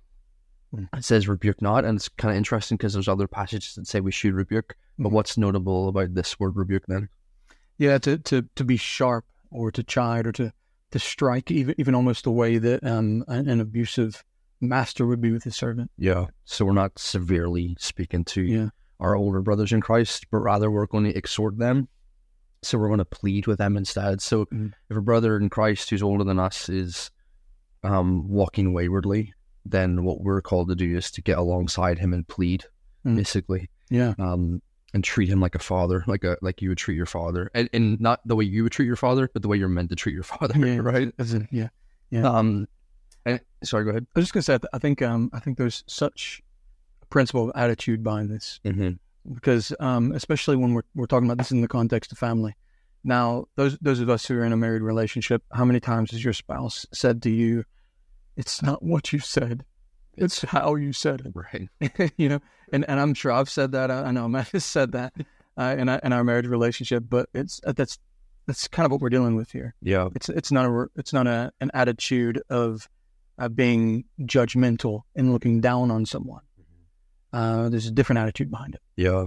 It 0.93 1.03
says 1.05 1.27
rebuke 1.27 1.61
not. 1.61 1.85
And 1.85 1.97
it's 1.97 2.09
kind 2.09 2.31
of 2.31 2.37
interesting 2.37 2.77
because 2.77 2.93
there's 2.93 3.07
other 3.07 3.27
passages 3.27 3.75
that 3.75 3.87
say 3.87 3.99
we 3.99 4.11
should 4.11 4.33
rebuke. 4.33 4.75
But 4.99 5.09
Mm. 5.09 5.13
what's 5.13 5.37
notable 5.37 5.87
about 5.89 6.13
this 6.13 6.39
word 6.39 6.55
rebuke 6.55 6.85
then? 6.87 7.09
Yeah, 7.77 7.97
to 7.99 8.17
to 8.19 8.43
to 8.55 8.63
be 8.63 8.77
sharp 8.77 9.25
or 9.51 9.71
to 9.71 9.83
chide 9.83 10.27
or 10.27 10.31
to 10.33 10.53
to 10.91 10.99
strike, 10.99 11.49
even 11.51 11.75
even 11.77 11.95
almost 11.95 12.23
the 12.23 12.31
way 12.31 12.57
that 12.59 12.83
um 12.83 13.23
an, 13.27 13.49
an 13.49 13.59
abusive 13.59 14.23
master 14.61 15.05
would 15.05 15.19
be 15.21 15.31
with 15.31 15.43
his 15.43 15.55
servant. 15.55 15.91
Yeah. 15.97 16.27
So 16.45 16.65
we're 16.65 16.73
not 16.73 16.97
severely 16.99 17.75
speaking 17.79 18.23
to 18.25 18.41
Yeah, 18.43 18.69
our 18.99 19.15
older 19.15 19.41
brothers 19.41 19.71
in 19.73 19.81
Christ, 19.81 20.27
but 20.31 20.37
rather 20.39 20.69
we're 20.71 20.85
going 20.85 21.03
to 21.05 21.17
exhort 21.17 21.57
them. 21.57 21.87
So 22.61 22.77
we're 22.77 22.87
going 22.87 22.99
to 22.99 23.05
plead 23.05 23.45
with 23.47 23.57
them 23.57 23.75
instead. 23.75 24.21
So 24.21 24.45
Mhm. 24.45 24.73
if 24.89 24.95
a 24.95 25.01
brother 25.01 25.35
in 25.35 25.49
Christ 25.49 25.89
who's 25.89 26.01
older 26.03 26.23
than 26.23 26.39
us 26.39 26.69
is 26.69 27.11
um, 27.83 28.29
walking 28.29 28.71
waywardly, 28.71 29.33
then 29.65 30.03
what 30.03 30.21
we're 30.21 30.41
called 30.41 30.69
to 30.69 30.75
do 30.75 30.97
is 30.97 31.09
to 31.11 31.21
get 31.21 31.37
alongside 31.37 31.99
him 31.99 32.13
and 32.13 32.27
plead, 32.27 32.65
Mhm. 33.05 33.15
basically, 33.17 33.69
yeah, 33.89 34.13
um, 34.19 34.61
and 34.93 35.03
treat 35.03 35.29
him 35.29 35.39
like 35.39 35.55
a 35.55 35.59
father, 35.59 36.03
like 36.07 36.23
a 36.23 36.37
like 36.41 36.61
you 36.61 36.69
would 36.69 36.77
treat 36.77 36.95
your 36.95 37.05
father, 37.05 37.49
and, 37.53 37.69
and 37.73 37.99
not 37.99 38.19
the 38.25 38.35
way 38.35 38.45
you 38.45 38.63
would 38.63 38.71
treat 38.71 38.85
your 38.85 38.95
father, 38.95 39.29
but 39.33 39.41
the 39.41 39.47
way 39.47 39.57
you're 39.57 39.69
meant 39.69 39.89
to 39.89 39.95
treat 39.95 40.13
your 40.13 40.23
father, 40.35 40.57
yeah, 40.59 40.77
right? 40.77 41.13
As 41.17 41.33
in, 41.33 41.47
yeah. 41.51 41.69
Um, 42.13 42.67
and, 43.25 43.39
sorry, 43.63 43.85
go 43.85 43.89
ahead. 43.91 44.05
I 44.15 44.19
was 44.19 44.25
just 44.25 44.33
gonna 44.33 44.43
say, 44.43 44.67
I 44.73 44.77
think 44.79 45.01
um 45.01 45.29
I 45.33 45.39
think 45.39 45.57
there's 45.57 45.83
such 45.87 46.41
a 47.01 47.05
principle 47.07 47.49
of 47.49 47.55
attitude 47.55 48.03
behind 48.03 48.29
this. 48.29 48.59
Mm-hmm. 48.65 48.91
because 49.33 49.73
um, 49.79 50.11
especially 50.11 50.57
when 50.57 50.73
we're 50.73 50.83
we're 50.95 51.05
talking 51.07 51.27
about 51.27 51.37
this 51.37 51.51
in 51.51 51.61
the 51.61 51.67
context 51.67 52.11
of 52.11 52.17
family. 52.17 52.55
Now, 53.05 53.45
those 53.55 53.77
those 53.79 53.99
of 53.99 54.09
us 54.09 54.25
who 54.25 54.35
are 54.37 54.43
in 54.45 54.53
a 54.53 54.57
married 54.57 54.81
relationship, 54.81 55.41
how 55.51 55.65
many 55.65 55.79
times 55.79 56.11
has 56.11 56.23
your 56.23 56.33
spouse 56.33 56.85
said 56.93 57.21
to 57.23 57.29
you, 57.29 57.63
"It's 58.35 58.61
not 58.61 58.83
what 58.83 59.13
you 59.13 59.19
said, 59.19 59.65
it's 60.15 60.41
how 60.41 60.75
you 60.75 60.93
said 60.93 61.21
it. 61.21 61.33
Right. 61.33 61.69
it." 61.79 62.13
you 62.17 62.29
know, 62.29 62.39
and 62.71 62.85
and 62.87 62.99
I'm 62.99 63.13
sure 63.13 63.31
I've 63.31 63.49
said 63.49 63.71
that. 63.73 63.91
I, 63.91 64.05
I 64.05 64.11
know 64.11 64.27
Matt 64.27 64.47
has 64.53 64.65
said 64.65 64.91
that 64.93 65.13
uh, 65.57 65.75
in 65.77 65.89
our, 65.89 65.99
in 65.99 66.13
our 66.13 66.23
marriage 66.23 66.47
relationship, 66.47 67.03
but 67.09 67.29
it's 67.33 67.61
uh, 67.65 67.73
that's 67.73 67.99
that's 68.47 68.67
kind 68.67 68.85
of 68.85 68.91
what 68.91 69.01
we're 69.01 69.09
dealing 69.09 69.35
with 69.35 69.51
here. 69.51 69.75
Yeah. 69.81 70.09
It's 70.15 70.29
it's 70.29 70.51
not 70.51 70.65
a 70.65 70.87
it's 70.95 71.13
not 71.13 71.27
a 71.27 71.51
an 71.61 71.71
attitude 71.73 72.41
of 72.49 72.87
uh, 73.37 73.49
being 73.49 74.05
judgmental 74.21 75.01
and 75.15 75.31
looking 75.31 75.61
down 75.61 75.91
on 75.91 76.05
someone. 76.05 76.41
Uh, 77.31 77.69
there's 77.69 77.87
a 77.87 77.91
different 77.91 78.19
attitude 78.19 78.51
behind 78.51 78.75
it. 78.75 78.81
Yeah. 78.95 79.25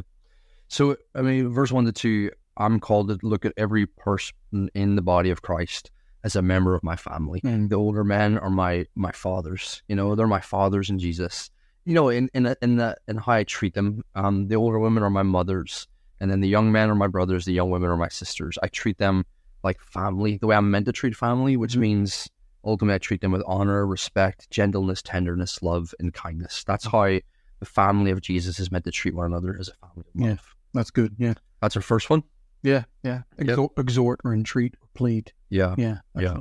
So, 0.68 0.96
I 1.14 1.22
mean, 1.22 1.48
verse 1.48 1.72
1 1.72 1.86
to 1.86 1.92
2, 1.92 2.30
I'm 2.56 2.80
called 2.80 3.08
to 3.08 3.18
look 3.22 3.44
at 3.44 3.52
every 3.56 3.86
person 3.86 4.70
in 4.74 4.96
the 4.96 5.02
body 5.02 5.30
of 5.30 5.42
Christ 5.42 5.90
as 6.26 6.34
a 6.36 6.42
member 6.42 6.74
of 6.74 6.82
my 6.82 6.96
family. 6.96 7.40
Mm. 7.42 7.68
The 7.68 7.76
older 7.76 8.02
men 8.04 8.36
are 8.38 8.50
my 8.50 8.84
my 8.96 9.12
fathers. 9.12 9.82
You 9.88 9.94
know, 9.96 10.14
they're 10.16 10.26
my 10.26 10.40
fathers 10.40 10.90
in 10.90 10.98
Jesus. 10.98 11.50
You 11.84 11.94
know, 11.94 12.08
in 12.08 12.28
in 12.34 12.52
in 12.60 12.76
the 12.76 12.96
in 13.06 13.16
how 13.18 13.32
I 13.32 13.44
treat 13.44 13.74
them. 13.74 14.02
Um, 14.16 14.48
the 14.48 14.56
older 14.56 14.80
women 14.80 15.04
are 15.04 15.10
my 15.20 15.22
mothers, 15.22 15.86
and 16.20 16.28
then 16.30 16.40
the 16.40 16.48
young 16.48 16.72
men 16.72 16.90
are 16.90 16.96
my 16.96 17.06
brothers. 17.06 17.44
The 17.44 17.52
young 17.52 17.70
women 17.70 17.88
are 17.88 17.96
my 17.96 18.08
sisters. 18.08 18.58
I 18.62 18.66
treat 18.68 18.98
them 18.98 19.24
like 19.62 19.80
family, 19.80 20.36
the 20.38 20.48
way 20.48 20.56
I'm 20.56 20.70
meant 20.70 20.86
to 20.86 20.92
treat 20.92 21.14
family, 21.16 21.56
which 21.56 21.74
Mhm. 21.74 21.80
means 21.80 22.28
ultimately 22.64 22.96
I 22.96 22.98
treat 22.98 23.20
them 23.20 23.32
with 23.32 23.42
honor, 23.46 23.86
respect, 23.86 24.50
gentleness, 24.50 25.02
tenderness, 25.02 25.62
love, 25.62 25.94
and 26.00 26.12
kindness. 26.12 26.64
That's 26.64 26.86
how 26.86 27.04
the 27.60 27.66
family 27.66 28.10
of 28.10 28.20
Jesus 28.20 28.58
is 28.58 28.70
meant 28.72 28.84
to 28.84 28.90
treat 28.90 29.14
one 29.14 29.26
another 29.26 29.56
as 29.58 29.68
a 29.68 29.74
family 29.86 30.04
of 30.14 30.20
Yeah. 30.28 30.36
That's 30.74 30.90
good. 30.90 31.14
Yeah. 31.18 31.34
That's 31.62 31.76
our 31.76 31.82
first 31.82 32.10
one. 32.10 32.22
Yeah. 32.62 32.84
Yeah. 33.02 33.22
Exhort, 33.38 33.72
exhort 33.78 34.20
or 34.24 34.32
entreat 34.34 34.74
or 34.82 34.88
plead. 34.94 35.32
Yeah. 35.50 35.74
Yeah. 35.78 35.98
Yeah. 36.16 36.38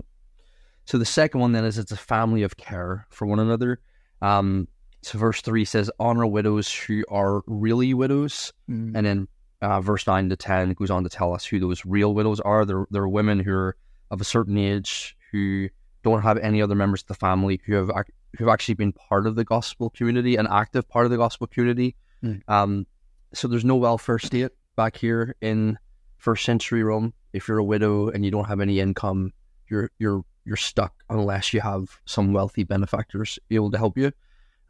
So 0.85 0.97
the 0.97 1.05
second 1.05 1.39
one 1.39 1.51
then 1.51 1.65
is 1.65 1.77
it's 1.77 1.91
a 1.91 1.97
family 1.97 2.43
of 2.43 2.57
care 2.57 3.07
for 3.09 3.25
one 3.25 3.39
another. 3.39 3.79
Um, 4.21 4.67
so 5.01 5.17
verse 5.17 5.41
three 5.41 5.65
says, 5.65 5.89
"Honor 5.99 6.25
widows 6.25 6.73
who 6.73 7.03
are 7.09 7.43
really 7.47 7.93
widows," 7.93 8.53
Mm. 8.69 8.93
and 8.95 9.05
then 9.05 9.27
uh, 9.61 9.81
verse 9.81 10.05
nine 10.07 10.29
to 10.29 10.35
ten 10.35 10.73
goes 10.73 10.89
on 10.91 11.03
to 11.03 11.09
tell 11.09 11.33
us 11.33 11.45
who 11.45 11.59
those 11.59 11.85
real 11.85 12.13
widows 12.13 12.39
are. 12.39 12.65
They're 12.65 12.85
they're 12.91 13.07
women 13.07 13.39
who 13.39 13.51
are 13.53 13.75
of 14.11 14.21
a 14.21 14.23
certain 14.23 14.57
age 14.57 15.15
who 15.31 15.69
don't 16.03 16.21
have 16.21 16.37
any 16.37 16.61
other 16.61 16.75
members 16.75 17.01
of 17.01 17.07
the 17.07 17.15
family 17.15 17.59
who 17.65 17.73
have 17.73 17.89
ac- 17.89 18.13
who 18.37 18.45
have 18.45 18.53
actually 18.53 18.75
been 18.75 18.93
part 18.93 19.25
of 19.27 19.35
the 19.35 19.43
gospel 19.43 19.89
community, 19.89 20.35
an 20.35 20.47
active 20.49 20.87
part 20.87 21.05
of 21.05 21.11
the 21.11 21.17
gospel 21.17 21.47
community. 21.47 21.95
Mm. 22.23 22.41
Um, 22.47 22.87
so 23.33 23.47
there's 23.47 23.65
no 23.65 23.75
welfare 23.75 24.19
state 24.19 24.51
back 24.75 24.97
here 24.97 25.35
in 25.41 25.77
first 26.25 26.43
century 26.43 26.83
Rome. 26.83 27.13
If 27.33 27.47
you're 27.47 27.59
a 27.59 27.63
widow 27.63 28.09
and 28.09 28.25
you 28.25 28.31
don't 28.31 28.45
have 28.45 28.59
any 28.59 28.79
income, 28.79 29.31
you're 29.69 29.91
you're 29.99 30.23
you're 30.43 30.57
stuck 30.57 30.93
unless 31.09 31.53
you 31.53 31.61
have 31.61 31.99
some 32.05 32.33
wealthy 32.33 32.63
benefactors 32.63 33.37
able 33.51 33.69
to 33.71 33.77
help 33.77 33.95
you. 33.97 34.11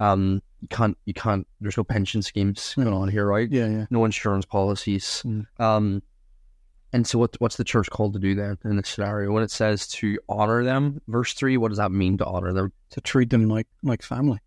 Um, 0.01 0.41
you 0.61 0.67
can't 0.67 0.97
you 1.05 1.13
can't. 1.13 1.47
There's 1.61 1.77
no 1.77 1.85
pension 1.85 2.21
schemes 2.21 2.73
going 2.75 2.89
on 2.89 3.07
here, 3.07 3.25
right? 3.25 3.49
Yeah. 3.49 3.67
Yeah. 3.67 3.85
No 3.89 4.03
insurance 4.03 4.45
policies. 4.45 5.23
Mm. 5.25 5.45
Um, 5.57 6.03
and 6.91 7.07
so 7.07 7.19
what 7.19 7.35
what's 7.39 7.55
the 7.55 7.63
church 7.63 7.89
called 7.89 8.13
to 8.13 8.19
do 8.19 8.35
then 8.35 8.57
in 8.65 8.75
this 8.75 8.89
scenario? 8.89 9.31
When 9.31 9.43
it 9.43 9.51
says 9.51 9.87
to 9.99 10.19
honor 10.27 10.63
them, 10.63 11.01
verse 11.07 11.33
three, 11.33 11.55
what 11.55 11.69
does 11.69 11.77
that 11.77 11.91
mean 11.91 12.17
to 12.17 12.25
honor 12.25 12.51
them? 12.51 12.73
To 12.91 13.01
treat 13.01 13.29
them 13.29 13.47
like 13.47 13.67
like 13.81 14.01
family, 14.01 14.39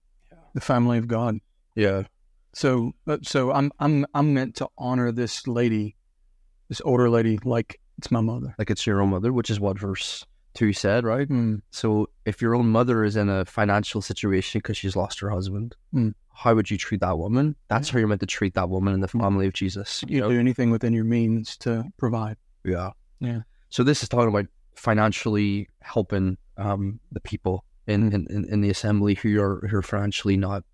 the 0.55 0.61
family 0.61 0.99
of 0.99 1.09
God. 1.09 1.39
Yeah, 1.75 2.03
So 2.53 2.93
uh, 3.07 3.19
so 3.23 3.53
I'm 3.53 3.71
I'm 3.79 4.05
I'm 4.13 4.35
meant 4.35 4.57
to 4.57 4.69
honor 4.77 5.13
this 5.13 5.47
lady, 5.47 5.97
this 6.69 6.81
older 6.85 7.09
lady, 7.11 7.39
like 7.45 7.81
it's 7.99 8.11
my 8.11 8.21
mother. 8.21 8.55
like 8.59 8.71
it's 8.71 8.87
your 8.87 9.01
own 9.01 9.11
mother, 9.11 9.33
which 9.33 9.51
is 9.51 9.59
what 9.61 9.79
verse 9.79 10.25
two 10.55 10.73
said, 10.73 11.05
right? 11.05 11.29
Mm. 11.29 11.61
So 11.71 12.09
if 12.25 12.41
your 12.43 12.55
own 12.55 12.69
mother 12.69 13.05
is 13.05 13.17
in 13.17 13.29
a 13.29 13.45
financial 13.45 14.03
situation 14.03 14.59
because 14.61 14.77
she's 14.77 14.97
lost 14.97 15.21
her 15.21 15.31
husband, 15.31 15.77
Mm. 15.95 16.15
how 16.33 16.55
would 16.55 16.71
you 16.71 16.77
treat 16.79 17.01
that 17.01 17.19
woman? 17.19 17.55
That's 17.69 17.91
how 17.91 17.99
you're 17.99 18.09
meant 18.09 18.21
to 18.21 18.27
treat 18.27 18.55
that 18.55 18.69
woman 18.69 18.95
in 18.95 19.01
the 19.01 19.09
family 19.09 19.47
of 19.47 19.53
Jesus. 19.53 20.03
You 20.09 20.23
do 20.23 20.39
anything 20.39 20.71
within 20.71 20.93
your 20.93 21.05
means 21.05 21.57
to 21.59 21.85
provide. 21.97 22.37
Yeah. 22.65 22.91
Yeah. 23.21 23.41
So 23.71 23.83
this 23.85 24.03
is 24.03 24.09
talking 24.09 24.29
about 24.29 24.47
financially 24.75 25.69
helping 25.81 26.39
um, 26.57 26.99
the 27.13 27.21
people 27.21 27.65
in, 27.87 28.13
in, 28.13 28.27
in, 28.31 28.45
in 28.47 28.61
the 28.61 28.71
assembly 28.71 29.15
who 29.15 29.41
are 29.41 29.67
who 29.69 29.77
are 29.77 29.83
financially 29.83 30.37
not 30.37 30.65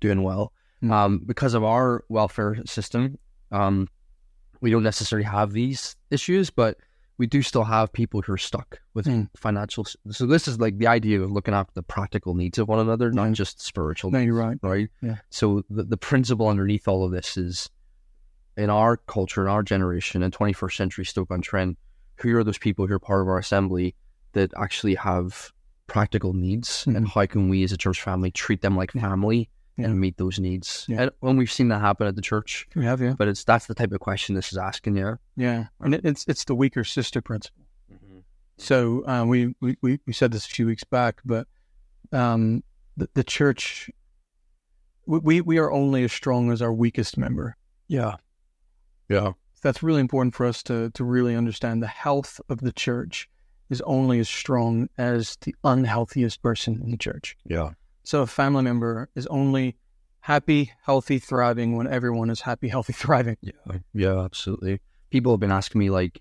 doing 0.00 0.22
well. 0.22 0.52
Mm. 0.82 0.90
Um, 0.90 1.22
because 1.24 1.54
of 1.54 1.62
our 1.64 2.04
welfare 2.08 2.56
system, 2.66 3.18
um, 3.50 3.88
we 4.62 4.70
don't 4.70 4.82
necessarily 4.82 5.24
have 5.26 5.52
these 5.52 5.96
issues, 6.10 6.48
but 6.48 6.78
we 7.18 7.26
do 7.26 7.42
still 7.42 7.64
have 7.64 7.92
people 7.92 8.22
who 8.22 8.32
are 8.32 8.38
stuck 8.38 8.80
with 8.94 9.06
Mm. 9.06 9.28
financial. 9.36 9.84
So 10.10 10.24
this 10.26 10.48
is 10.48 10.58
like 10.58 10.78
the 10.78 10.86
idea 10.86 11.20
of 11.20 11.30
looking 11.30 11.52
after 11.52 11.72
the 11.74 11.82
practical 11.82 12.34
needs 12.34 12.58
of 12.58 12.68
one 12.68 12.78
another, 12.78 13.12
not 13.12 13.32
just 13.32 13.60
spiritual 13.60 14.10
No, 14.10 14.18
you're 14.20 14.34
right. 14.34 14.58
right? 14.62 14.88
Yeah. 15.02 15.16
So 15.30 15.62
the, 15.68 15.82
the 15.82 15.96
principle 15.98 16.48
underneath 16.48 16.88
all 16.88 17.04
of 17.04 17.10
this 17.12 17.36
is 17.36 17.68
in 18.56 18.70
our 18.70 18.96
culture, 18.96 19.42
in 19.42 19.48
our 19.48 19.62
generation, 19.62 20.22
in 20.22 20.30
21st 20.30 20.76
century 20.76 21.04
Stoke-on-Trent, 21.04 21.76
who 22.16 22.36
are 22.36 22.44
those 22.44 22.58
people 22.58 22.86
who 22.86 22.94
are 22.94 22.98
part 22.98 23.20
of 23.22 23.28
our 23.28 23.38
assembly 23.38 23.94
that 24.32 24.52
actually 24.56 24.94
have 24.94 25.52
practical 25.86 26.32
needs 26.32 26.84
and 26.86 27.06
how 27.08 27.26
can 27.26 27.48
we 27.50 27.62
as 27.64 27.72
a 27.72 27.76
church 27.76 28.00
family 28.00 28.30
treat 28.30 28.62
them 28.62 28.76
like 28.76 28.92
family 28.92 29.50
Yeah. 29.76 29.86
and 29.86 29.98
meet 30.00 30.18
those 30.18 30.38
needs? 30.38 30.84
Yeah. 30.88 31.02
And 31.02 31.10
when 31.20 31.36
we've 31.36 31.50
seen 31.50 31.68
that 31.68 31.80
happen 31.80 32.06
at 32.06 32.14
the 32.16 32.22
church, 32.22 32.66
We 32.74 32.84
have 32.84 33.00
yeah. 33.00 33.14
but 33.16 33.28
it's 33.28 33.44
that's 33.44 33.66
the 33.66 33.74
type 33.74 33.92
of 33.92 34.00
question 34.00 34.34
this 34.34 34.52
is 34.52 34.58
asking, 34.58 34.96
yeah. 34.96 35.14
Yeah, 35.36 35.66
and 35.80 35.94
it, 35.94 36.04
it's 36.04 36.24
it's 36.28 36.44
the 36.44 36.54
weaker 36.54 36.84
sister 36.84 37.20
principle. 37.22 37.64
So 38.58 39.04
uh, 39.06 39.24
we, 39.26 39.54
we 39.60 39.76
we 39.82 39.98
we 40.06 40.12
said 40.12 40.30
this 40.30 40.46
a 40.46 40.48
few 40.48 40.66
weeks 40.66 40.84
back, 40.84 41.20
but 41.24 41.46
um, 42.12 42.62
the, 42.96 43.08
the 43.14 43.24
church 43.24 43.90
we, 45.06 45.18
we 45.18 45.40
we 45.40 45.58
are 45.58 45.72
only 45.72 46.04
as 46.04 46.12
strong 46.12 46.50
as 46.52 46.62
our 46.62 46.72
weakest 46.72 47.16
member. 47.16 47.56
Yeah. 47.88 48.16
Yeah. 49.08 49.32
That's 49.62 49.82
really 49.82 50.00
important 50.00 50.34
for 50.34 50.46
us 50.46 50.62
to 50.64 50.90
to 50.90 51.04
really 51.04 51.34
understand. 51.34 51.82
The 51.82 51.86
health 51.88 52.40
of 52.48 52.60
the 52.60 52.72
church 52.72 53.28
is 53.70 53.80
only 53.82 54.20
as 54.20 54.28
strong 54.28 54.88
as 54.98 55.36
the 55.40 55.54
unhealthiest 55.64 56.42
person 56.42 56.80
in 56.84 56.90
the 56.90 56.96
church. 56.96 57.36
Yeah. 57.44 57.70
So 58.04 58.22
a 58.22 58.26
family 58.26 58.62
member 58.62 59.08
is 59.14 59.26
only 59.28 59.76
happy, 60.20 60.72
healthy, 60.84 61.18
thriving 61.18 61.76
when 61.76 61.86
everyone 61.86 62.30
is 62.30 62.40
happy, 62.40 62.68
healthy, 62.76 62.92
thriving. 62.92 63.36
Yeah, 63.40 63.78
yeah, 63.94 64.20
absolutely. 64.20 64.80
People 65.10 65.32
have 65.32 65.40
been 65.40 65.52
asking 65.52 65.78
me 65.78 65.90
like 65.90 66.20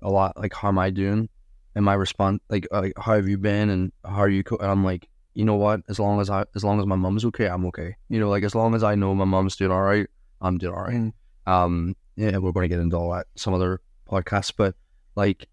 a 0.00 0.10
lot, 0.10 0.36
like 0.38 0.54
how 0.54 0.68
am 0.68 0.78
I 0.78 0.90
doing? 0.90 1.28
And 1.74 1.84
my 1.84 1.94
response, 1.94 2.40
like, 2.50 2.66
uh, 2.70 2.88
how 2.98 3.14
have 3.14 3.28
you 3.28 3.38
been, 3.38 3.70
and 3.70 3.92
how 4.04 4.18
are 4.18 4.28
you? 4.28 4.44
Co-? 4.44 4.58
And 4.58 4.70
I'm 4.70 4.84
like, 4.84 5.08
you 5.32 5.44
know 5.44 5.54
what? 5.54 5.80
As 5.88 5.98
long 5.98 6.20
as 6.20 6.28
I, 6.28 6.44
as 6.54 6.62
long 6.62 6.78
as 6.78 6.86
my 6.86 6.96
mom's 6.96 7.24
okay, 7.26 7.46
I'm 7.46 7.64
okay. 7.66 7.96
You 8.10 8.20
know, 8.20 8.28
like 8.28 8.44
as 8.44 8.54
long 8.54 8.74
as 8.74 8.82
I 8.82 8.94
know 8.94 9.14
my 9.14 9.24
mom's 9.24 9.56
doing 9.56 9.70
all 9.70 9.80
right, 9.80 10.06
I'm 10.42 10.58
doing 10.58 10.74
all 10.74 10.82
right. 10.82 10.94
Mm. 10.94 11.12
Um, 11.46 11.96
yeah, 12.16 12.36
we're 12.36 12.52
going 12.52 12.64
to 12.64 12.68
get 12.68 12.80
into 12.80 12.96
all 12.96 13.12
that 13.12 13.26
some 13.36 13.54
other 13.54 13.80
podcasts, 14.10 14.52
but 14.54 14.74
like, 15.16 15.48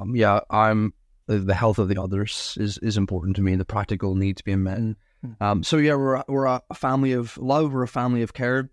um, 0.00 0.16
yeah, 0.16 0.40
I'm 0.50 0.92
the, 1.32 1.38
the 1.38 1.54
health 1.54 1.78
of 1.78 1.88
the 1.88 2.00
others 2.00 2.56
is 2.60 2.78
is 2.78 2.96
important 2.96 3.36
to 3.36 3.42
me. 3.42 3.56
The 3.56 3.64
practical 3.64 4.14
needs 4.14 4.42
being 4.42 4.62
met. 4.62 4.78
Mm. 4.78 4.96
Um, 5.40 5.62
so 5.62 5.76
yeah, 5.76 5.94
we're 5.94 6.16
a, 6.16 6.24
we're 6.28 6.46
a 6.46 6.62
family 6.74 7.12
of 7.12 7.38
love. 7.38 7.72
We're 7.72 7.84
a 7.84 7.88
family 7.88 8.22
of 8.22 8.32
care. 8.32 8.70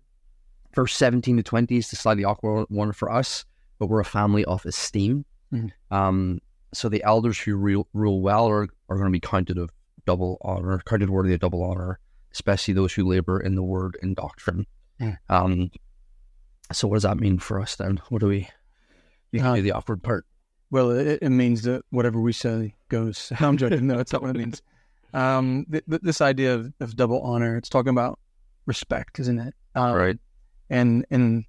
Verse 0.74 0.94
seventeen 0.94 1.36
to 1.36 1.42
twenty 1.42 1.76
is 1.78 1.90
the 1.90 1.96
slightly 1.96 2.24
awkward 2.24 2.66
one 2.68 2.92
for 2.92 3.10
us, 3.10 3.44
but 3.78 3.86
we're 3.86 4.00
a 4.00 4.04
family 4.04 4.44
of 4.44 4.64
esteem. 4.66 5.24
Mhm. 5.52 5.70
Um, 5.90 6.40
so 6.72 6.88
the 6.88 7.02
elders 7.02 7.38
who 7.38 7.56
rule, 7.56 7.88
rule 7.92 8.20
well 8.22 8.46
are, 8.48 8.68
are 8.88 8.96
going 8.96 9.08
to 9.08 9.10
be 9.10 9.18
counted 9.20 9.58
of 9.58 9.70
double 10.06 10.38
honor, 10.42 10.80
counted 10.86 11.10
worthy 11.10 11.34
of 11.34 11.40
double 11.40 11.64
honor, 11.64 11.98
especially 12.32 12.74
those 12.74 12.92
who 12.92 13.04
labor 13.04 13.40
in 13.40 13.56
the 13.56 13.62
word 13.62 13.96
and 14.02 14.14
doctrine. 14.14 14.66
Mm. 15.00 15.18
Um, 15.28 15.70
so 16.72 16.86
what 16.86 16.94
does 16.96 17.02
that 17.02 17.18
mean 17.18 17.38
for 17.40 17.60
us 17.60 17.74
then? 17.74 18.00
What 18.10 18.20
do 18.20 18.28
we? 18.28 18.48
You 19.32 19.40
can 19.40 19.48
Uh, 19.48 19.54
do 19.56 19.62
the 19.62 19.72
awkward 19.72 20.02
part. 20.02 20.24
Well, 20.70 20.90
it, 20.92 21.18
it 21.22 21.30
means 21.30 21.62
that 21.62 21.82
whatever 21.90 22.20
we 22.20 22.32
say 22.32 22.74
goes. 22.88 23.32
I'm 23.40 23.56
joking. 23.56 23.86
No, 23.86 23.98
it's 23.98 24.12
not 24.12 24.22
what 24.22 24.30
it 24.30 24.38
means. 24.38 24.62
Um, 25.12 25.66
th- 25.70 25.84
th- 25.88 26.02
this 26.02 26.20
idea 26.20 26.54
of, 26.54 26.72
of 26.80 26.96
double 26.96 27.20
honor, 27.22 27.56
it's 27.56 27.68
talking 27.68 27.90
about 27.90 28.18
respect, 28.66 29.18
isn't 29.18 29.38
it? 29.40 29.54
Um, 29.74 29.92
right. 29.94 30.18
And 30.68 31.04
and 31.10 31.44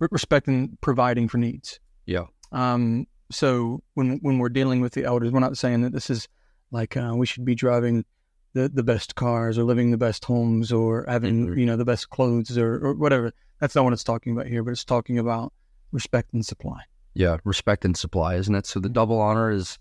re- 0.00 0.08
respect 0.10 0.48
and 0.48 0.80
providing 0.80 1.28
for 1.28 1.38
needs. 1.38 1.78
Yeah. 2.06 2.24
Um, 2.52 3.06
so 3.30 3.82
when 3.94 4.18
when 4.22 4.38
we're 4.38 4.48
dealing 4.48 4.80
with 4.80 4.92
the 4.94 5.04
elders, 5.04 5.30
we're 5.30 5.40
not 5.40 5.56
saying 5.56 5.82
that 5.82 5.92
this 5.92 6.10
is 6.10 6.28
like 6.72 6.96
uh, 6.96 7.12
we 7.14 7.26
should 7.26 7.44
be 7.44 7.54
driving 7.54 8.04
the, 8.52 8.68
the 8.68 8.82
best 8.82 9.14
cars 9.14 9.58
or 9.58 9.62
living 9.64 9.90
the 9.92 9.96
best 9.96 10.24
homes 10.24 10.72
or 10.72 11.04
having 11.08 11.46
Mhm. 11.48 11.58
you 11.58 11.66
know 11.66 11.76
the 11.76 11.84
best 11.84 12.10
clothes 12.10 12.58
or, 12.58 12.84
or 12.84 12.94
whatever. 12.94 13.32
That's 13.60 13.74
not 13.76 13.84
what 13.84 13.92
it's 13.92 14.04
talking 14.04 14.32
about 14.32 14.46
here, 14.48 14.62
but 14.64 14.72
it's 14.72 14.84
talking 14.84 15.18
about 15.18 15.52
respect 15.92 16.32
and 16.32 16.44
supply. 16.44 16.80
Yeah, 17.14 17.38
respect 17.44 17.84
and 17.84 17.96
supply, 17.96 18.34
isn't 18.34 18.54
it? 18.54 18.66
So 18.66 18.80
the 18.80 18.88
double 18.88 19.20
honor 19.20 19.50
is 19.50 19.78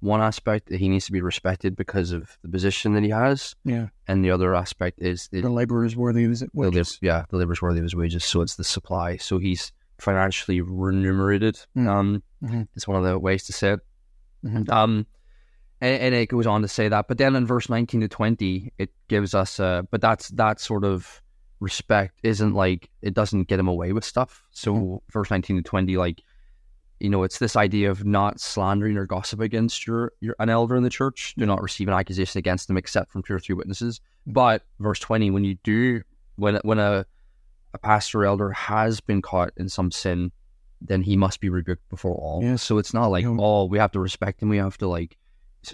one 0.00 0.22
aspect 0.22 0.70
that 0.70 0.80
he 0.80 0.88
needs 0.88 1.04
to 1.06 1.12
be 1.12 1.20
respected 1.20 1.76
because 1.76 2.10
of 2.10 2.38
the 2.42 2.48
position 2.48 2.94
that 2.94 3.02
he 3.02 3.10
has, 3.10 3.54
Yeah, 3.64 3.88
and 4.08 4.24
the 4.24 4.30
other 4.30 4.54
aspect 4.54 4.98
is 5.02 5.28
it, 5.30 5.42
the 5.42 5.50
labor 5.50 5.84
is 5.84 5.94
worthy 5.94 6.24
of 6.24 6.30
his 6.30 6.44
wages. 6.54 6.98
labor, 7.02 7.12
yeah, 7.14 7.24
the 7.28 7.36
labor's 7.36 7.60
worthy 7.60 7.80
of 7.80 7.84
his 7.84 7.94
wages. 7.94 8.24
So 8.24 8.40
it's 8.40 8.56
the 8.56 8.64
supply. 8.64 9.18
So 9.18 9.36
he's 9.38 9.72
financially 9.98 10.62
remunerated. 10.62 11.58
Mm. 11.76 11.86
Um, 11.86 12.22
Mhm. 12.42 12.68
it's 12.74 12.88
one 12.88 12.96
of 12.96 13.04
the 13.04 13.18
ways 13.18 13.44
to 13.44 13.52
say 13.52 13.72
it. 13.72 13.80
Mhm. 14.42 14.70
Um, 14.70 15.06
and, 15.82 16.00
and 16.02 16.14
it 16.14 16.30
goes 16.30 16.46
on 16.46 16.62
to 16.62 16.68
say 16.68 16.88
that, 16.88 17.06
but 17.06 17.18
then 17.18 17.36
in 17.36 17.46
verse 17.46 17.68
nineteen 17.68 18.00
to 18.00 18.08
twenty, 18.08 18.72
it 18.78 18.90
gives 19.08 19.34
us, 19.34 19.60
uh, 19.60 19.82
but 19.90 20.00
that's 20.00 20.30
that 20.30 20.60
sort 20.60 20.84
of 20.84 21.20
respect 21.60 22.18
isn't 22.22 22.54
like 22.54 22.88
it 23.02 23.12
doesn't 23.12 23.48
get 23.48 23.60
him 23.60 23.68
away 23.68 23.92
with 23.92 24.04
stuff. 24.04 24.42
So 24.50 24.74
Mhm. 24.74 25.00
verse 25.12 25.30
nineteen 25.30 25.56
to 25.56 25.62
twenty, 25.62 25.98
like 25.98 26.22
you 27.00 27.08
know, 27.08 27.22
it's 27.22 27.38
this 27.38 27.56
idea 27.56 27.90
of 27.90 28.04
not 28.04 28.38
slandering 28.40 28.96
or 28.96 29.06
gossip 29.06 29.40
against 29.40 29.86
your, 29.86 30.12
your 30.20 30.36
an 30.38 30.48
elder 30.50 30.76
in 30.76 30.82
the 30.82 30.90
church. 30.90 31.34
Do 31.38 31.46
not 31.46 31.62
receive 31.62 31.88
an 31.88 31.94
accusation 31.94 32.38
against 32.38 32.68
them 32.68 32.76
except 32.76 33.10
from 33.10 33.22
two 33.22 33.34
or 33.34 33.40
three 33.40 33.54
witnesses. 33.54 34.00
But 34.26 34.62
verse 34.78 34.98
twenty, 35.00 35.30
when 35.30 35.44
you 35.44 35.56
do, 35.64 36.02
when 36.36 36.56
when 36.62 36.78
a 36.78 37.06
a 37.72 37.78
pastor 37.78 38.22
or 38.22 38.26
elder 38.26 38.50
has 38.50 39.00
been 39.00 39.22
caught 39.22 39.52
in 39.56 39.68
some 39.68 39.90
sin, 39.90 40.32
then 40.80 41.02
he 41.02 41.16
must 41.16 41.40
be 41.40 41.48
rebuked 41.48 41.88
before 41.88 42.14
all. 42.16 42.40
Yeah. 42.42 42.56
So 42.56 42.78
it's 42.78 42.92
not 42.92 43.06
like, 43.06 43.22
Yeah. 43.24 43.36
oh, 43.38 43.64
we 43.66 43.78
have 43.78 43.92
to 43.92 44.00
respect 44.00 44.42
him. 44.42 44.48
We 44.48 44.56
have 44.56 44.76
to 44.78 44.88
like, 44.88 45.16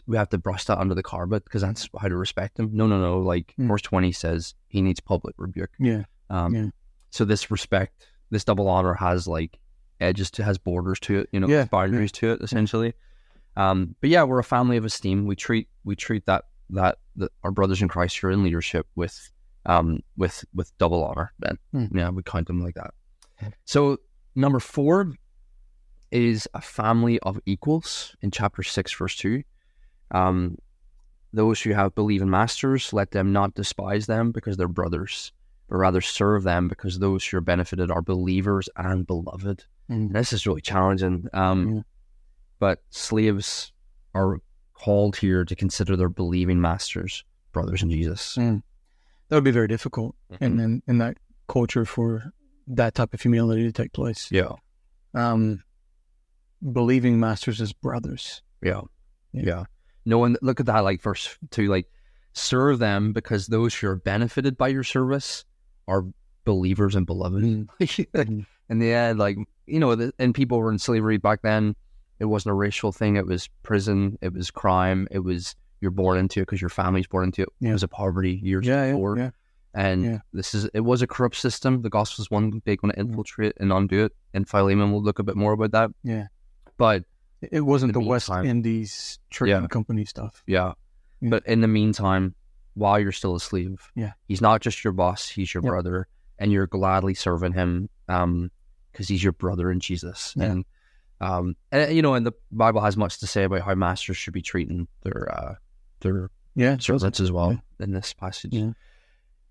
we 0.07 0.17
have 0.17 0.29
to 0.31 0.39
brush 0.39 0.65
that 0.65 0.79
under 0.79 0.95
the 0.95 1.03
carpet 1.03 1.45
because 1.45 1.63
that's 1.63 1.89
how 1.99 2.09
to 2.09 2.17
respect 2.17 2.59
him. 2.59 2.71
No, 2.73 2.87
no, 2.87 3.01
no. 3.01 3.19
Like 3.21 3.55
Mm. 3.59 3.69
verse 3.69 3.83
20 3.83 4.13
says 4.13 4.55
he 4.69 4.83
needs 4.83 5.01
public 5.01 5.35
rebuke. 5.39 5.71
Yeah. 5.79 6.05
Um, 6.29 6.55
Yeah. 6.55 6.67
So 7.11 7.25
this 7.25 7.51
respect, 7.51 8.07
this 8.31 8.45
double 8.45 8.69
honor 8.69 8.93
has 8.95 9.27
like 9.27 9.59
edges 10.01 10.31
to, 10.33 10.45
has 10.45 10.59
borders 10.59 11.01
to 11.01 11.21
it, 11.21 11.29
you 11.33 11.41
know, 11.41 11.49
Yeah, 11.49 11.65
boundaries 11.65 12.13
to 12.13 12.33
it 12.33 12.41
essentially. 12.43 12.95
Um, 13.57 13.95
but 14.01 14.11
yeah, 14.11 14.23
we're 14.25 14.39
a 14.39 14.45
family 14.45 14.77
of 14.77 14.85
esteem. 14.85 15.27
We 15.27 15.37
treat, 15.37 15.69
we 15.85 15.97
treat 15.97 16.27
that, 16.27 16.45
that, 16.71 16.99
that 17.17 17.33
our 17.43 17.51
brothers 17.51 17.81
in 17.81 17.89
Christ 17.89 18.19
who 18.19 18.29
are 18.29 18.31
in 18.31 18.43
leadership 18.43 18.87
with, 18.95 19.31
um, 19.65 20.01
with, 20.17 20.45
with 20.55 20.77
double 20.79 21.05
honor 21.05 21.33
then. 21.39 21.59
Mm. 21.75 21.95
Yeah. 21.95 22.11
We 22.11 22.23
count 22.23 22.47
them 22.47 22.63
like 22.63 22.75
that. 22.75 22.93
So 23.65 23.99
number 24.35 24.61
four 24.61 25.13
is 26.11 26.49
a 26.55 26.61
family 26.61 27.19
of 27.21 27.41
equals 27.47 28.15
in 28.23 28.31
chapter 28.31 28.63
six, 28.63 28.93
verse 28.95 29.17
two. 29.17 29.43
Um, 30.11 30.59
those 31.33 31.61
who 31.61 31.73
have 31.73 31.95
believing 31.95 32.31
masters, 32.31 32.93
let 32.93 33.11
them 33.11 33.33
not 33.33 33.55
despise 33.55 34.07
them 34.07 34.33
because 34.33 34.57
they're 34.57 34.69
brothers, 34.69 35.33
but 35.69 35.77
rather 35.77 36.01
serve 36.01 36.45
them 36.45 36.69
because 36.69 36.99
those 36.99 37.27
who 37.27 37.37
are 37.37 37.43
benefited 37.43 37.91
are 37.91 38.01
believers 38.01 38.69
and 38.77 39.07
beloved. 39.07 39.65
Mm. 39.91 40.13
This 40.13 40.33
is 40.33 40.47
really 40.47 40.61
challenging. 40.63 41.27
Um. 41.33 41.85
But 42.59 42.83
slaves 42.91 43.73
are 44.15 44.39
called 44.73 45.17
here 45.17 45.45
to 45.45 45.55
consider 45.55 45.95
their 45.97 46.09
believing 46.09 46.61
masters 46.61 47.23
brothers 47.53 47.83
in 47.83 47.91
Jesus. 47.91 48.37
Mm. 48.37 48.63
That 49.29 49.37
would 49.37 49.45
be 49.45 49.51
very 49.51 49.69
difficult 49.69 50.15
in, 50.41 50.59
in 50.61 50.83
in 50.87 50.99
that 50.99 51.19
culture 51.49 51.85
for 51.85 52.33
that 52.69 52.95
type 52.95 53.13
of 53.15 53.21
humility 53.21 53.63
to 53.65 53.73
take 53.73 53.93
place. 53.93 54.29
Yeah, 54.33 54.53
Um, 55.15 55.63
believing 56.73 57.21
masters 57.21 57.61
as 57.61 57.73
brothers. 57.73 58.43
yeah, 58.63 58.81
Yeah. 59.33 59.43
yeah. 59.45 59.65
No 60.05 60.19
one 60.19 60.37
look 60.43 60.61
at 60.61 60.67
that 60.67 60.81
like 60.81 61.03
verse 61.03 61.37
two, 61.51 61.69
like 61.69 61.87
serve 62.33 62.79
them 62.79 63.13
because 63.13 63.47
those 63.49 63.75
who 63.75 63.89
are 63.89 63.97
benefited 63.97 64.57
by 64.57 64.69
your 64.69 64.85
service 64.85 65.45
are 65.89 66.05
believers 66.47 66.95
and 66.95 67.05
beloved. 67.05 67.43
Mm. 67.43 68.47
in 68.71 68.79
the 68.79 68.93
end, 68.93 69.19
like 69.19 69.37
you 69.67 69.79
know, 69.79 69.95
the, 69.95 70.13
and 70.19 70.35
people 70.35 70.59
were 70.59 70.71
in 70.73 70.79
slavery 70.79 71.19
back 71.19 71.43
then. 71.43 71.77
It 72.19 72.25
wasn't 72.25 72.53
a 72.53 72.55
racial 72.55 72.93
thing. 72.93 73.17
It 73.17 73.27
was 73.27 73.49
prison. 73.63 74.17
It 74.23 74.33
was 74.33 74.51
crime. 74.51 75.07
It 75.11 75.19
was 75.19 75.55
you're 75.83 75.91
born 75.91 76.17
into 76.17 76.41
it 76.41 76.45
because 76.47 76.63
your 76.63 76.71
family's 76.71 77.07
born 77.07 77.25
into 77.27 77.43
it. 77.43 77.49
Yeah. 77.61 77.71
It 77.71 77.73
was 77.75 77.83
a 77.83 77.89
poverty 77.89 78.41
years 78.43 78.67
Yeah, 78.67 78.93
before, 78.93 79.19
yeah, 79.19 79.31
and 79.75 80.03
Yeah. 80.03 80.19
this 80.33 80.55
is 80.55 80.65
it 80.73 80.81
was 80.81 81.03
a 81.03 81.07
corrupt 81.07 81.37
system. 81.37 81.83
The 81.83 81.91
gospel 81.91 82.23
is 82.23 82.31
one 82.31 82.63
big 82.65 82.83
one 82.83 82.93
to 82.93 82.99
infiltrate 82.99 83.53
and 83.61 83.71
undo 83.71 84.05
it. 84.07 84.13
And 84.33 84.49
Philemon 84.49 84.91
will 84.93 85.03
look 85.03 85.19
a 85.19 85.23
bit 85.23 85.37
more 85.37 85.53
about 85.53 85.73
that. 85.73 85.91
Yeah. 86.03 86.29
But 86.79 87.05
It- 87.43 87.61
wasn't 87.61 87.93
the 87.93 88.01
the 88.01 88.07
West 88.07 88.31
Indies 88.31 89.19
trading 89.29 89.69
company 89.69 90.07
stuff. 90.07 90.43
yeah, 90.47 90.73
but 91.21 91.45
in 91.47 91.61
the 91.61 91.69
meantime, 91.69 92.35
while 92.75 92.99
you're 92.99 93.13
still 93.13 93.35
a 93.35 93.41
slave, 93.41 93.91
Yeah. 93.95 94.13
he's 94.29 94.41
not 94.41 94.63
just 94.63 94.83
your 94.85 94.93
boss. 94.95 95.29
He's 95.29 95.53
your 95.53 95.63
brother, 95.63 96.09
and 96.39 96.53
you're 96.53 96.67
gladly 96.67 97.15
serving 97.15 97.53
him. 97.53 97.89
Um, 98.09 98.51
because 98.93 99.09
he's 99.09 99.23
your 99.23 99.33
brother 99.35 99.71
in 99.71 99.79
Jesus. 99.79 100.33
Yeah. 100.37 100.45
And 100.45 100.65
um, 101.21 101.55
and 101.71 101.95
you 101.95 102.01
know, 102.01 102.15
and 102.15 102.25
the 102.25 102.33
Bible 102.51 102.81
has 102.81 102.97
much 102.97 103.19
to 103.19 103.27
say 103.27 103.45
about 103.45 103.61
how 103.61 103.75
masters 103.75 104.17
should 104.17 104.33
be 104.33 104.41
treating 104.41 104.89
their 105.03 105.31
uh 105.31 105.55
their 106.01 106.31
Yeah, 106.55 106.79
servants 106.79 107.21
as 107.21 107.31
well 107.31 107.53
Yeah. 107.53 107.85
in 107.85 107.93
this 107.93 108.15
passage. 108.15 108.55
Yeah. 108.55 108.71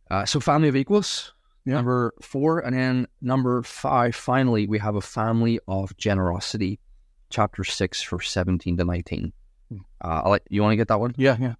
Uh, 0.09 0.25
so 0.25 0.39
family 0.39 0.67
of 0.67 0.75
equals. 0.75 1.31
Number 1.67 2.13
four, 2.21 2.59
and 2.59 2.75
then 2.75 3.07
number 3.21 3.61
five. 3.63 4.15
Finally, 4.15 4.67
we 4.67 4.79
have 4.79 4.95
a 4.95 5.01
family 5.01 5.59
of 5.67 5.95
generosity. 5.97 6.79
Chapter 7.29 7.63
six, 7.63 8.03
verse 8.03 8.29
seventeen 8.31 8.77
to 8.77 8.83
nineteen. 8.83 9.31
Hmm. 9.69 9.77
Uh, 9.99 10.21
I'll 10.23 10.31
let, 10.31 10.43
you 10.49 10.61
want 10.61 10.73
to 10.73 10.77
get 10.77 10.87
that 10.89 10.99
one? 10.99 11.13
Yeah, 11.17 11.37
yeah. 11.39 11.53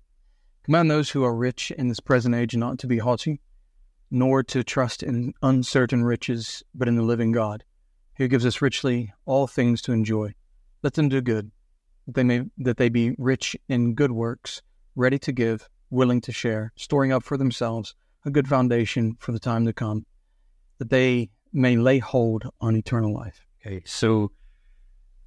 Command 0.63 0.89
those 0.89 1.09
who 1.09 1.23
are 1.23 1.35
rich 1.35 1.71
in 1.71 1.87
this 1.87 1.99
present 1.99 2.33
age 2.33 2.55
not 2.55 2.79
to 2.79 2.87
be 2.87 2.99
haughty, 2.99 3.41
nor 4.11 4.43
to 4.43 4.63
trust 4.63 5.03
in 5.03 5.33
uncertain 5.41 6.03
riches, 6.03 6.63
but 6.73 6.87
in 6.87 6.95
the 6.95 7.01
living 7.01 7.31
God, 7.31 7.63
who 8.17 8.27
gives 8.27 8.45
us 8.45 8.61
richly 8.61 9.13
all 9.25 9.47
things 9.47 9.81
to 9.83 9.91
enjoy. 9.91 10.33
Let 10.83 10.93
them 10.93 11.09
do 11.09 11.21
good, 11.21 11.51
that 12.05 12.15
they 12.15 12.23
may 12.23 12.43
that 12.57 12.77
they 12.77 12.89
be 12.89 13.15
rich 13.17 13.55
in 13.67 13.95
good 13.95 14.11
works, 14.11 14.61
ready 14.95 15.19
to 15.19 15.31
give, 15.31 15.67
willing 15.89 16.21
to 16.21 16.31
share, 16.31 16.71
storing 16.75 17.11
up 17.11 17.23
for 17.23 17.37
themselves 17.37 17.95
a 18.25 18.31
good 18.31 18.47
foundation 18.47 19.15
for 19.19 19.31
the 19.31 19.39
time 19.39 19.65
to 19.65 19.73
come, 19.73 20.05
that 20.79 20.89
they 20.89 21.29
may 21.53 21.77
lay 21.77 21.99
hold 21.99 22.43
on 22.59 22.75
eternal 22.75 23.13
life. 23.13 23.45
Okay, 23.65 23.81
so 23.85 24.31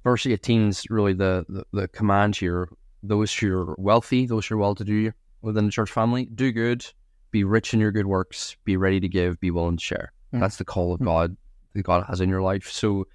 verse 0.03 0.25
18 0.25 0.69
is 0.69 0.83
really 0.89 1.13
the, 1.13 1.45
the, 1.49 1.65
the 1.73 1.87
command 1.87 2.35
here. 2.35 2.69
Those 3.01 3.33
who 3.33 3.53
are 3.53 3.75
wealthy, 3.77 4.25
those 4.25 4.47
who 4.47 4.55
are 4.55 4.59
well 4.59 4.75
to 4.75 4.83
do 4.83 5.11
within 5.41 5.65
the 5.65 5.71
church 5.71 5.91
family, 5.91 6.25
do 6.25 6.51
good, 6.51 6.85
be 7.31 7.43
rich 7.43 7.73
in 7.73 7.79
your 7.79 7.91
good 7.91 8.07
works, 8.07 8.55
be 8.63 8.77
ready 8.77 8.99
to 8.99 9.07
give, 9.07 9.39
be 9.39 9.51
willing 9.51 9.77
to 9.77 9.83
share. 9.83 10.11
Mm. 10.33 10.39
That's 10.39 10.57
the 10.57 10.65
call 10.65 10.93
of 10.93 10.99
Mm. 10.99 11.05
God 11.05 11.37
that 11.73 11.83
God 11.83 12.05
has 12.07 12.21
in 12.21 12.29
your 12.29 12.41
life. 12.41 12.69
So 12.69 13.07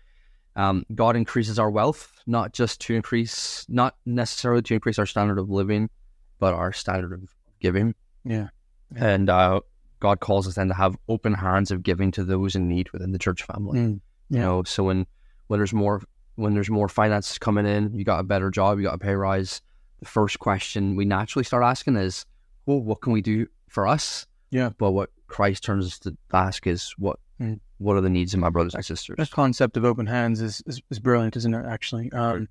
um, 0.57 0.85
God 0.95 1.17
increases 1.17 1.59
our 1.59 1.71
wealth, 1.71 2.13
not 2.27 2.53
just 2.53 2.81
to 2.83 2.95
increase, 2.95 3.67
not 3.69 3.97
necessarily 4.07 4.63
to 4.63 4.75
increase 4.75 4.99
our 4.99 5.07
standard 5.07 5.39
of 5.39 5.51
living, 5.51 5.91
but 6.39 6.55
our 6.55 6.73
standard 6.73 7.13
of 7.13 7.23
giving. 7.61 7.95
Yeah. 8.25 8.49
And 8.97 9.29
uh, 9.29 9.61
God 9.99 10.21
calls 10.21 10.47
us 10.47 10.55
then 10.55 10.69
to 10.69 10.75
have 10.75 10.97
open 11.09 11.35
hands 11.35 11.71
of 11.71 11.83
giving 11.83 12.13
to 12.13 12.25
those 12.25 12.55
in 12.55 12.69
need 12.69 12.91
within 12.93 13.13
the 13.13 13.19
church 13.19 13.43
family. 13.43 13.81
Mm. 13.81 14.01
You 14.31 14.39
know, 14.39 14.63
so 14.63 14.85
when 14.85 15.07
when 15.49 15.59
there's 15.59 15.73
more 15.73 16.03
when 16.37 16.55
there's 16.55 16.71
more 16.71 16.89
finances 16.89 17.39
coming 17.39 17.67
in, 17.67 17.93
you 17.95 18.05
got 18.05 18.21
a 18.21 18.25
better 18.25 18.51
job, 18.51 18.79
you 18.79 18.85
got 18.85 18.95
a 18.95 18.99
pay 18.99 19.15
rise. 19.15 19.61
The 20.01 20.07
first 20.07 20.39
question 20.39 20.97
we 20.97 21.05
naturally 21.05 21.45
start 21.45 21.63
asking 21.63 21.97
is, 21.97 22.25
"Well, 22.67 22.81
what 22.81 23.01
can 23.01 23.13
we 23.13 23.23
do 23.23 23.47
for 23.75 23.87
us?" 23.87 24.27
Yeah. 24.51 24.71
But 24.79 24.93
what 24.93 25.11
Christ 25.27 25.65
turns 25.65 25.87
us 25.87 25.99
to 26.01 26.17
ask 26.33 26.67
is, 26.67 26.95
"What 26.99 27.19
Mm. 27.41 27.59
what 27.79 27.97
are 27.97 28.01
the 28.01 28.09
needs 28.09 28.33
of 28.33 28.41
my 28.41 28.49
brothers 28.51 28.75
and 28.75 28.85
sisters?" 28.85 29.17
That 29.19 29.31
concept 29.33 29.77
of 29.77 29.85
open 29.85 30.07
hands 30.07 30.41
is, 30.41 30.63
is, 30.67 30.81
is 30.91 31.01
brilliant, 31.01 31.37
isn't 31.37 31.53
it? 31.53 31.67
Actually, 31.67 32.11
um, 32.13 32.49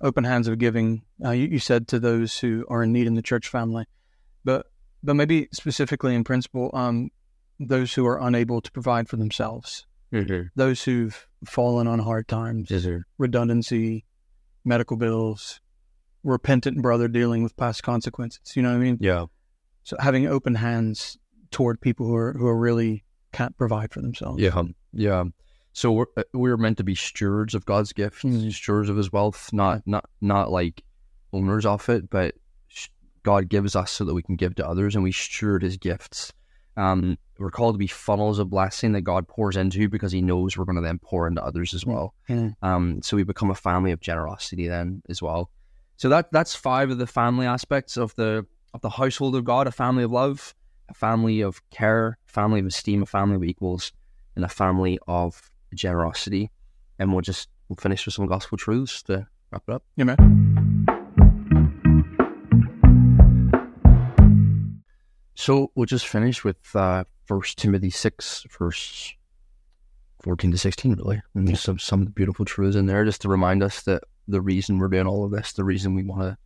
open 0.00 0.24
hands 0.24 0.48
of 0.48 0.58
giving. 0.58 1.02
Uh, 1.24 1.30
you, 1.30 1.46
you 1.48 1.58
said 1.58 1.86
to 1.88 1.98
those 2.00 2.38
who 2.38 2.64
are 2.68 2.82
in 2.82 2.92
need 2.92 3.06
in 3.06 3.14
the 3.14 3.22
church 3.22 3.46
family, 3.48 3.84
but 4.44 4.66
but 5.02 5.14
maybe 5.14 5.48
specifically 5.52 6.14
in 6.14 6.24
principle, 6.24 6.70
um, 6.72 7.10
those 7.60 7.92
who 7.92 8.06
are 8.06 8.18
unable 8.26 8.60
to 8.62 8.72
provide 8.72 9.06
for 9.08 9.16
themselves, 9.18 9.86
Mhm. 10.12 10.48
those 10.56 10.84
who've 10.84 11.28
fallen 11.44 11.86
on 11.86 11.98
hard 11.98 12.26
times, 12.26 12.68
sir. 12.70 13.04
redundancy, 13.18 14.06
medical 14.64 14.96
bills, 14.96 15.60
repentant 16.22 16.80
brother 16.80 17.06
dealing 17.08 17.42
with 17.42 17.54
past 17.58 17.82
consequences. 17.82 18.56
You 18.56 18.62
know 18.62 18.70
what 18.70 18.76
I 18.76 18.80
mean? 18.80 18.96
Yeah. 19.00 19.26
So 19.84 19.96
having 20.00 20.26
open 20.26 20.54
hands 20.56 21.16
toward 21.50 21.80
people 21.80 22.06
who 22.06 22.16
are 22.16 22.32
who 22.32 22.46
are 22.46 22.58
really 22.58 23.04
can't 23.32 23.56
provide 23.56 23.92
for 23.92 24.00
themselves. 24.00 24.40
Yeah, 24.40 24.62
yeah. 24.92 25.24
So 25.72 25.92
we're 25.92 26.06
uh, 26.16 26.22
we're 26.32 26.56
meant 26.56 26.78
to 26.78 26.84
be 26.84 26.94
stewards 26.94 27.54
of 27.54 27.64
God's 27.64 27.92
gifts, 27.92 28.22
Mhm. 28.22 28.52
stewards 28.52 28.88
of 28.88 28.96
His 28.96 29.12
wealth, 29.12 29.50
not 29.52 29.82
not 29.86 30.08
not 30.20 30.50
like 30.50 30.82
owners 31.32 31.66
of 31.66 31.88
it, 31.88 32.10
but 32.10 32.34
God 33.22 33.48
gives 33.48 33.74
us 33.74 33.90
so 33.90 34.04
that 34.04 34.14
we 34.14 34.22
can 34.22 34.36
give 34.36 34.54
to 34.56 34.68
others, 34.68 34.94
and 34.94 35.02
we 35.02 35.12
steward 35.12 35.62
His 35.62 35.76
gifts. 35.76 36.32
Um, 36.76 37.16
we're 37.38 37.50
called 37.50 37.74
to 37.74 37.78
be 37.78 37.86
funnels 37.86 38.38
of 38.38 38.50
blessing 38.50 38.92
that 38.92 39.02
God 39.02 39.26
pours 39.28 39.56
into 39.56 39.88
because 39.88 40.12
He 40.12 40.20
knows 40.22 40.56
we're 40.56 40.64
going 40.64 40.76
to 40.76 40.82
then 40.82 40.98
pour 40.98 41.26
into 41.26 41.42
others 41.42 41.72
as 41.74 41.86
well. 41.86 42.14
Um, 42.62 43.00
so 43.02 43.16
we 43.16 43.22
become 43.22 43.50
a 43.50 43.54
family 43.54 43.92
of 43.92 44.00
generosity 44.00 44.68
then 44.68 45.02
as 45.08 45.22
well. 45.22 45.50
So 45.96 46.08
that 46.08 46.30
that's 46.32 46.54
five 46.54 46.90
of 46.90 46.98
the 46.98 47.06
family 47.06 47.46
aspects 47.46 47.96
of 47.96 48.14
the 48.16 48.44
of 48.74 48.82
the 48.82 48.90
household 48.90 49.36
of 49.36 49.44
God: 49.44 49.66
a 49.66 49.72
family 49.72 50.02
of 50.04 50.10
love, 50.10 50.54
a 50.90 50.94
family 50.94 51.40
of 51.40 51.62
care, 51.70 52.18
a 52.28 52.30
family 52.30 52.60
of 52.60 52.66
esteem, 52.66 53.02
a 53.02 53.06
family 53.06 53.36
of 53.36 53.44
equals, 53.44 53.92
and 54.36 54.44
a 54.44 54.48
family 54.48 54.98
of 55.08 55.50
generosity. 55.74 56.50
And 56.98 57.12
we'll 57.12 57.22
just 57.22 57.48
we'll 57.68 57.76
finish 57.76 58.04
with 58.04 58.14
some 58.14 58.26
gospel 58.26 58.58
truths 58.58 59.02
to 59.04 59.26
wrap 59.50 59.62
it 59.68 59.72
up. 59.72 59.84
Amen. 59.98 60.16
So 65.36 65.70
we'll 65.74 65.86
just 65.86 66.06
finish 66.06 66.42
with 66.44 66.56
uh, 66.74 67.04
First 67.26 67.58
Timothy 67.58 67.90
six, 67.90 68.44
verse 68.58 69.14
fourteen 70.22 70.50
to 70.50 70.58
sixteen, 70.58 70.94
really, 70.94 71.22
and 71.34 71.48
just 71.48 71.62
some 71.62 71.78
some 71.78 72.06
beautiful 72.06 72.44
truths 72.44 72.76
in 72.76 72.86
there, 72.86 73.04
just 73.04 73.22
to 73.22 73.28
remind 73.28 73.62
us 73.62 73.82
that 73.82 74.02
the 74.26 74.40
reason 74.40 74.78
we're 74.78 74.88
doing 74.88 75.06
all 75.06 75.24
of 75.24 75.30
this, 75.30 75.52
the 75.52 75.64
reason 75.64 75.94
we 75.94 76.02
want 76.02 76.22
to, 76.22 76.38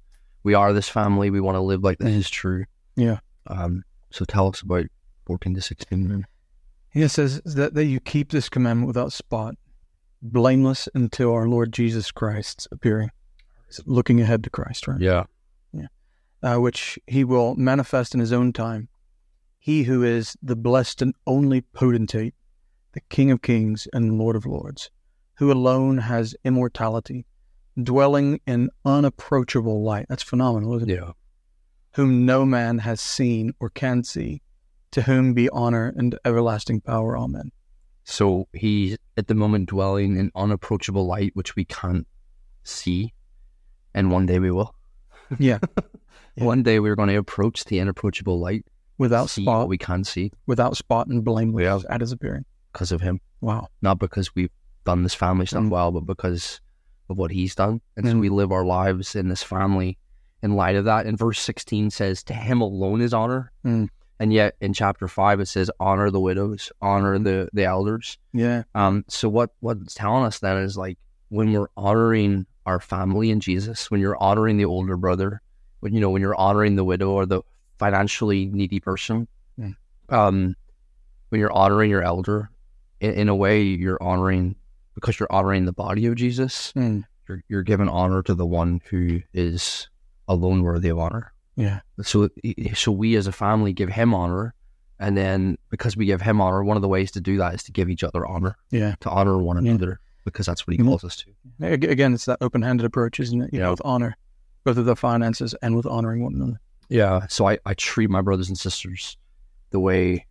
we 0.49 0.55
are 0.55 0.73
this 0.73 0.89
family, 0.89 1.29
we 1.29 1.41
want 1.41 1.57
to 1.57 1.61
live 1.61 1.85
like 1.85 1.99
this 1.99 2.17
is 2.17 2.31
true. 2.31 2.65
Yeah. 2.97 3.19
Um. 3.49 3.85
So 4.11 4.25
tell 4.25 4.49
us 4.49 4.63
about 4.63 4.87
fourteen 5.27 5.55
to 5.55 5.61
sixteen. 5.61 6.09
Then. 6.09 6.27
He 6.91 7.07
says 7.09 7.43
that, 7.45 7.75
that 7.75 7.85
you 7.85 8.01
keep 8.01 8.31
this 8.31 8.49
commandment 8.49 8.87
without 8.87 9.13
spot, 9.13 9.57
blameless 10.23 10.89
until 10.95 11.35
our 11.35 11.47
Lord 11.47 11.71
Jesus 11.73 12.11
Christ's 12.11 12.67
appearing. 12.73 13.11
Looking 13.85 14.23
ahead 14.23 14.43
to 14.45 14.51
Christ, 14.51 14.89
right? 14.89 14.99
Yeah. 15.01 15.25
Uh, 16.41 16.57
which 16.57 16.99
he 17.07 17.25
will 17.25 17.57
manifest 17.57 18.15
in 18.15 18.21
his 18.21 18.33
own 18.33 18.53
time. 18.53 18.89
He 19.59 19.83
who 19.83 20.03
is 20.05 20.37
the 20.41 20.57
blessed 20.57 21.03
and 21.03 21.15
only 21.27 21.61
potentate, 21.61 22.35
the 22.93 23.03
King 23.11 23.33
of 23.33 23.43
kings 23.43 23.89
and 23.93 24.19
Lord 24.19 24.37
of 24.37 24.47
lords, 24.47 24.89
who 25.35 25.51
alone 25.53 25.99
has 25.99 26.37
immortality, 26.45 27.27
dwelling 27.83 28.41
in 28.47 28.71
unapproachable 28.85 29.83
light. 29.83 30.07
That's 30.09 30.23
phenomenal, 30.23 30.77
isn't 30.77 30.91
it? 30.91 30.95
Yeah. 30.95 31.13
Whom 31.95 32.27
no 32.27 32.45
man 32.45 32.79
has 32.79 33.01
seen 33.01 33.53
or 33.61 33.71
can 33.71 34.05
see, 34.05 34.43
to 34.93 35.03
whom 35.03 35.35
be 35.35 35.49
honor 35.51 35.93
and 35.97 36.19
everlasting 36.25 36.81
power. 36.81 37.17
Amen. 37.19 37.51
So 38.05 38.49
he's 38.53 38.97
at 39.17 39.27
the 39.27 39.35
moment 39.35 39.69
dwelling 39.69 40.17
in 40.17 40.31
unapproachable 40.35 41.07
light, 41.07 41.33
which 41.35 41.57
we 41.57 41.65
can't 41.65 42.07
see. 42.63 43.13
And 43.95 44.11
one 44.11 44.27
day 44.27 44.39
we 44.39 44.51
will. 44.51 44.75
Yeah. 45.39 45.59
Yeah. 46.37 46.45
One 46.45 46.63
day 46.63 46.79
we're 46.79 46.95
going 46.97 47.09
to 47.11 47.17
approach 47.17 47.65
the 47.65 47.81
unapproachable 47.81 48.39
light, 48.41 48.65
Without 48.97 49.29
spot, 49.29 49.69
we 49.69 49.77
can't 49.77 50.07
see 50.07 50.31
without 50.47 50.77
spot 50.77 51.09
and 51.09 51.23
blameless 51.25 51.83
Yeah. 51.85 51.95
at 51.95 52.01
his 52.01 52.13
appearing. 52.13 52.45
because 52.73 52.93
of 52.93 53.01
him. 53.03 53.21
Wow. 53.41 53.69
Not 53.83 53.99
because 53.99 54.35
we've 54.35 54.51
done 54.87 55.03
this 55.03 55.15
family 55.15 55.45
stuff 55.47 55.65
Mm. 55.65 55.71
well, 55.71 55.91
but 55.91 56.07
because 56.07 56.61
of 57.09 57.17
what 57.19 57.31
he's 57.31 57.55
done. 57.55 57.81
And 57.97 58.07
so 58.07 58.15
Mm. 58.15 58.21
we 58.21 58.29
live 58.29 58.53
our 58.53 58.65
lives 58.65 59.15
in 59.17 59.29
this 59.29 59.43
family 59.43 59.99
in 60.43 60.55
light 60.55 60.77
of 60.77 60.85
that. 60.85 61.07
And 61.07 61.19
verse 61.19 61.41
16 61.41 61.91
says, 61.91 62.23
To 62.25 62.35
him 62.35 62.61
alone 62.61 63.01
is 63.01 63.13
honor. 63.15 63.53
Mm. 63.65 63.89
And 64.21 64.33
yet 64.33 64.57
in 64.61 64.73
chapter 64.73 65.07
5, 65.09 65.41
it 65.41 65.47
says, 65.47 65.71
Honor 65.81 66.11
the 66.11 66.21
widows, 66.21 66.71
honor 66.83 67.19
the, 67.19 67.49
the 67.53 67.65
elders. 67.65 68.19
Yeah. 68.33 68.65
Um, 68.75 69.05
so 69.09 69.29
what 69.29 69.51
what 69.61 69.79
it's 69.83 69.95
telling 69.95 70.25
us 70.25 70.39
then 70.41 70.57
is 70.59 70.77
like 70.77 70.99
when 71.29 71.53
we're 71.53 71.69
honoring 71.77 72.47
our 72.67 72.81
family 72.81 73.31
in 73.31 73.41
Jesus, 73.41 73.91
when 73.91 74.01
you're 74.01 74.17
honoring 74.23 74.57
the 74.57 74.65
older 74.65 74.97
brother, 74.97 75.41
when 75.81 75.95
you 75.95 76.01
know 76.01 76.11
when 76.11 76.21
you're 76.23 76.35
honoring 76.35 76.77
the 76.77 76.85
widow 76.85 77.11
or 77.11 77.27
the 77.27 77.43
financially 77.79 78.47
needy 78.47 78.81
person, 78.81 79.29
Mm. 79.59 79.75
um, 80.11 80.55
when 81.31 81.41
you're 81.41 81.53
honoring 81.53 81.91
your 81.91 82.03
elder, 82.03 82.51
in, 83.01 83.13
in 83.13 83.29
a 83.29 83.35
way 83.37 83.63
you're 83.63 84.03
honoring 84.03 84.57
because 85.01 85.19
you're 85.21 85.33
honoring 85.33 85.65
the 85.65 85.73
body 85.73 86.07
of 86.07 86.15
Jesus. 86.17 86.73
Mm. 86.77 87.05
You're 87.29 87.43
you're 87.49 87.63
giving 87.63 87.89
honor 87.89 88.23
to 88.25 88.35
the 88.35 88.47
one 88.47 88.81
who 88.91 89.21
is 89.33 89.89
alone 90.29 90.63
worthy 90.63 90.89
of 90.89 90.99
honor. 90.99 91.33
Yeah. 91.57 91.81
So 92.03 92.29
so 92.75 92.93
we 92.93 93.17
as 93.17 93.27
a 93.27 93.33
family 93.33 93.73
give 93.73 93.89
him 93.89 94.15
honor. 94.15 94.55
And 95.01 95.17
then, 95.17 95.59
because 95.71 95.97
we 95.97 96.07
give 96.07 96.21
him 96.21 96.41
honor, 96.41 96.65
one 96.65 96.77
of 96.77 96.83
the 96.83 96.89
ways 96.89 97.13
to 97.13 97.21
do 97.21 97.37
that 97.39 97.55
is 97.55 97.63
to 97.65 97.73
give 97.73 97.89
each 97.89 98.03
other 98.03 98.27
honor 98.27 98.57
Yeah. 98.73 98.97
to 99.01 99.09
honor 99.11 99.39
one 99.39 99.65
Yeah. 99.65 99.71
another 99.73 100.01
because 100.25 100.47
that's 100.47 100.67
what 100.67 100.75
he 100.75 100.83
Mhm. 100.83 100.87
calls 100.87 101.05
us 101.05 101.17
to. 101.19 101.73
Again, 101.73 102.15
it's 102.15 102.25
that 102.25 102.39
open 102.41 102.63
handed 102.63 102.85
approach, 102.85 103.21
isn't 103.21 103.41
it? 103.41 103.51
You 103.53 103.61
know, 103.61 103.67
Yeah. 103.67 103.71
with 103.71 103.83
honor, 103.85 104.17
both 104.65 104.77
with 104.77 104.87
the 104.87 104.97
finances 104.97 105.55
and 105.63 105.77
with 105.77 105.87
honoring 105.87 106.25
one 106.25 106.35
another. 106.35 106.61
Yeah. 106.89 107.27
So 107.29 107.47
I, 107.49 107.59
I 107.65 107.75
treat 107.75 108.11
my 108.11 108.23
brothers 108.23 108.49
and 108.49 108.59
sisters 108.59 109.17
the 109.71 109.79
way 109.79 110.27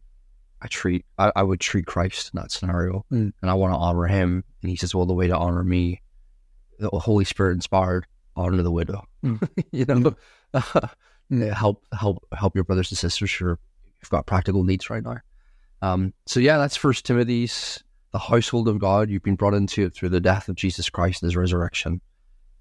I 0.61 0.67
treat 0.67 1.05
I, 1.17 1.31
I 1.35 1.43
would 1.43 1.59
treat 1.59 1.85
Christ 1.85 2.31
in 2.33 2.41
that 2.41 2.51
scenario. 2.51 3.05
Mm. 3.11 3.33
And 3.41 3.51
I 3.51 3.53
want 3.53 3.73
to 3.73 3.77
honor 3.77 4.07
him. 4.07 4.43
And 4.61 4.69
he 4.69 4.75
says, 4.75 4.95
Well, 4.95 5.05
the 5.05 5.13
way 5.13 5.27
to 5.27 5.37
honor 5.37 5.63
me, 5.63 6.01
the 6.79 6.89
Holy 6.89 7.25
Spirit 7.25 7.53
inspired, 7.53 8.05
honor 8.35 8.61
the 8.61 8.71
widow. 8.71 9.05
Mm. 9.23 9.47
you 9.71 9.85
know? 9.85 10.15
Yeah, 11.29 11.53
help 11.53 11.83
help 11.91 12.25
help 12.33 12.55
your 12.55 12.63
brothers 12.63 12.91
and 12.91 12.97
sisters 12.97 13.33
who 13.33 13.47
who've 13.47 14.09
got 14.09 14.25
practical 14.25 14.63
needs 14.63 14.89
right 14.89 15.03
now. 15.03 15.17
Um, 15.81 16.13
so 16.25 16.39
yeah, 16.39 16.57
that's 16.57 16.77
First 16.77 17.05
Timothy's 17.05 17.83
the 18.11 18.19
household 18.19 18.67
of 18.67 18.79
God. 18.79 19.09
You've 19.09 19.23
been 19.23 19.35
brought 19.35 19.53
into 19.53 19.85
it 19.85 19.93
through 19.93 20.09
the 20.09 20.21
death 20.21 20.47
of 20.47 20.55
Jesus 20.55 20.89
Christ 20.89 21.21
and 21.21 21.27
His 21.27 21.35
resurrection. 21.35 22.01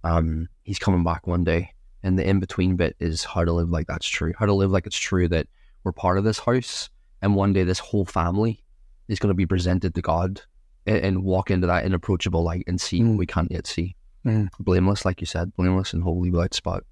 Um, 0.03 0.49
he's 0.65 0.79
coming 0.79 1.05
back 1.05 1.27
one 1.27 1.45
day, 1.45 1.73
and 2.03 2.19
the 2.19 2.29
in 2.29 2.41
between 2.41 2.77
bit 2.77 2.97
is 2.99 3.25
how 3.25 3.45
to 3.45 3.53
live 3.53 3.71
like 3.71 3.87
that's 3.87 4.09
true. 4.09 4.33
How 4.37 4.47
to 4.47 4.53
live 4.53 4.71
like 4.71 4.87
it's 4.87 4.99
true 4.99 5.29
that 5.29 5.47
we're 5.85 5.93
part 5.93 6.19
of 6.19 6.25
this 6.25 6.41
house, 6.41 6.91
and 7.23 7.35
one 7.35 7.53
day 7.53 7.65
this 7.65 7.79
whole 7.79 8.05
family 8.05 8.63
is 9.09 9.19
going 9.19 9.29
to 9.31 9.35
be 9.35 9.47
presented 9.47 9.95
to 9.95 10.03
God 10.03 10.41
and, 10.87 10.99
and 10.99 11.25
walk 11.25 11.51
into 11.51 11.67
that 11.67 11.85
inapproachable 11.85 12.43
light 12.43 12.65
and 12.67 12.81
see 12.81 13.01
Mm. 13.01 13.11
what 13.11 13.19
we 13.19 13.27
can't 13.27 13.51
yet 13.53 13.67
see. 13.67 13.97
Mm. 14.25 14.49
Blameless, 14.59 15.05
like 15.05 15.21
you 15.21 15.27
said, 15.27 15.55
blameless 15.57 15.93
and 15.93 16.03
holy 16.03 16.31
without 16.31 16.55
spot. 16.55 16.85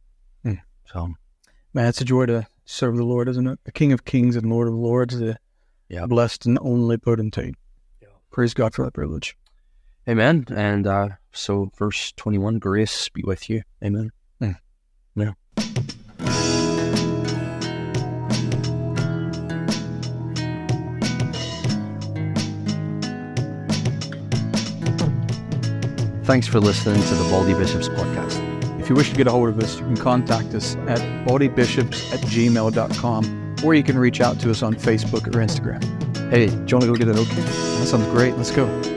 Mm. 0.44 0.60
So 0.86 1.14
Man, 1.72 1.86
it's 1.88 2.00
a 2.00 2.04
joy 2.04 2.26
to 2.26 2.46
serve 2.66 2.96
the 2.96 3.02
Lord, 3.04 3.28
isn't 3.28 3.46
it? 3.48 3.58
The 3.64 3.72
King 3.72 3.92
of 3.92 4.04
Kings 4.04 4.36
and 4.36 4.48
Lord 4.48 4.68
of 4.68 4.74
Lords, 4.74 5.18
the 5.18 5.36
Yeah. 5.88 6.06
blessed 6.06 6.46
and 6.46 6.58
only 6.62 6.96
potentate. 6.98 7.56
Yeah. 8.00 8.08
Praise 8.30 8.54
God 8.54 8.74
for 8.74 8.84
that 8.84 8.94
privilege. 8.94 9.36
Amen. 10.08 10.44
And 10.54 10.86
uh, 10.86 11.08
so, 11.32 11.70
verse 11.78 12.12
21 12.16 12.58
grace 12.60 13.08
be 13.08 13.22
with 13.24 13.50
you. 13.50 13.62
Amen. 13.82 14.10
Thanks 26.24 26.46
for 26.48 26.58
listening 26.58 27.02
to 27.02 27.14
the 27.14 27.24
Baldy 27.30 27.52
Bishops 27.52 27.88
podcast. 27.88 28.40
If 28.80 28.88
you 28.88 28.94
wish 28.94 29.10
to 29.10 29.16
get 29.16 29.26
a 29.26 29.30
hold 29.30 29.50
of 29.50 29.58
us, 29.60 29.78
you 29.78 29.84
can 29.84 29.96
contact 29.96 30.54
us 30.54 30.74
at 30.88 30.98
bodybishops 31.26 32.12
at 32.14 32.20
gmail.com 32.20 33.56
or 33.64 33.74
you 33.74 33.82
can 33.82 33.98
reach 33.98 34.20
out 34.20 34.40
to 34.40 34.50
us 34.50 34.62
on 34.62 34.74
Facebook 34.74 35.26
or 35.26 35.40
Instagram. 35.40 35.82
Hey, 36.30 36.46
Do 36.46 36.52
you 36.52 36.58
want 36.58 36.82
to 36.82 36.86
go 36.86 36.94
get 36.94 37.08
it? 37.08 37.16
Okay. 37.16 37.34
That 37.42 37.86
sounds 37.86 38.06
great. 38.06 38.36
Let's 38.36 38.50
go. 38.50 38.93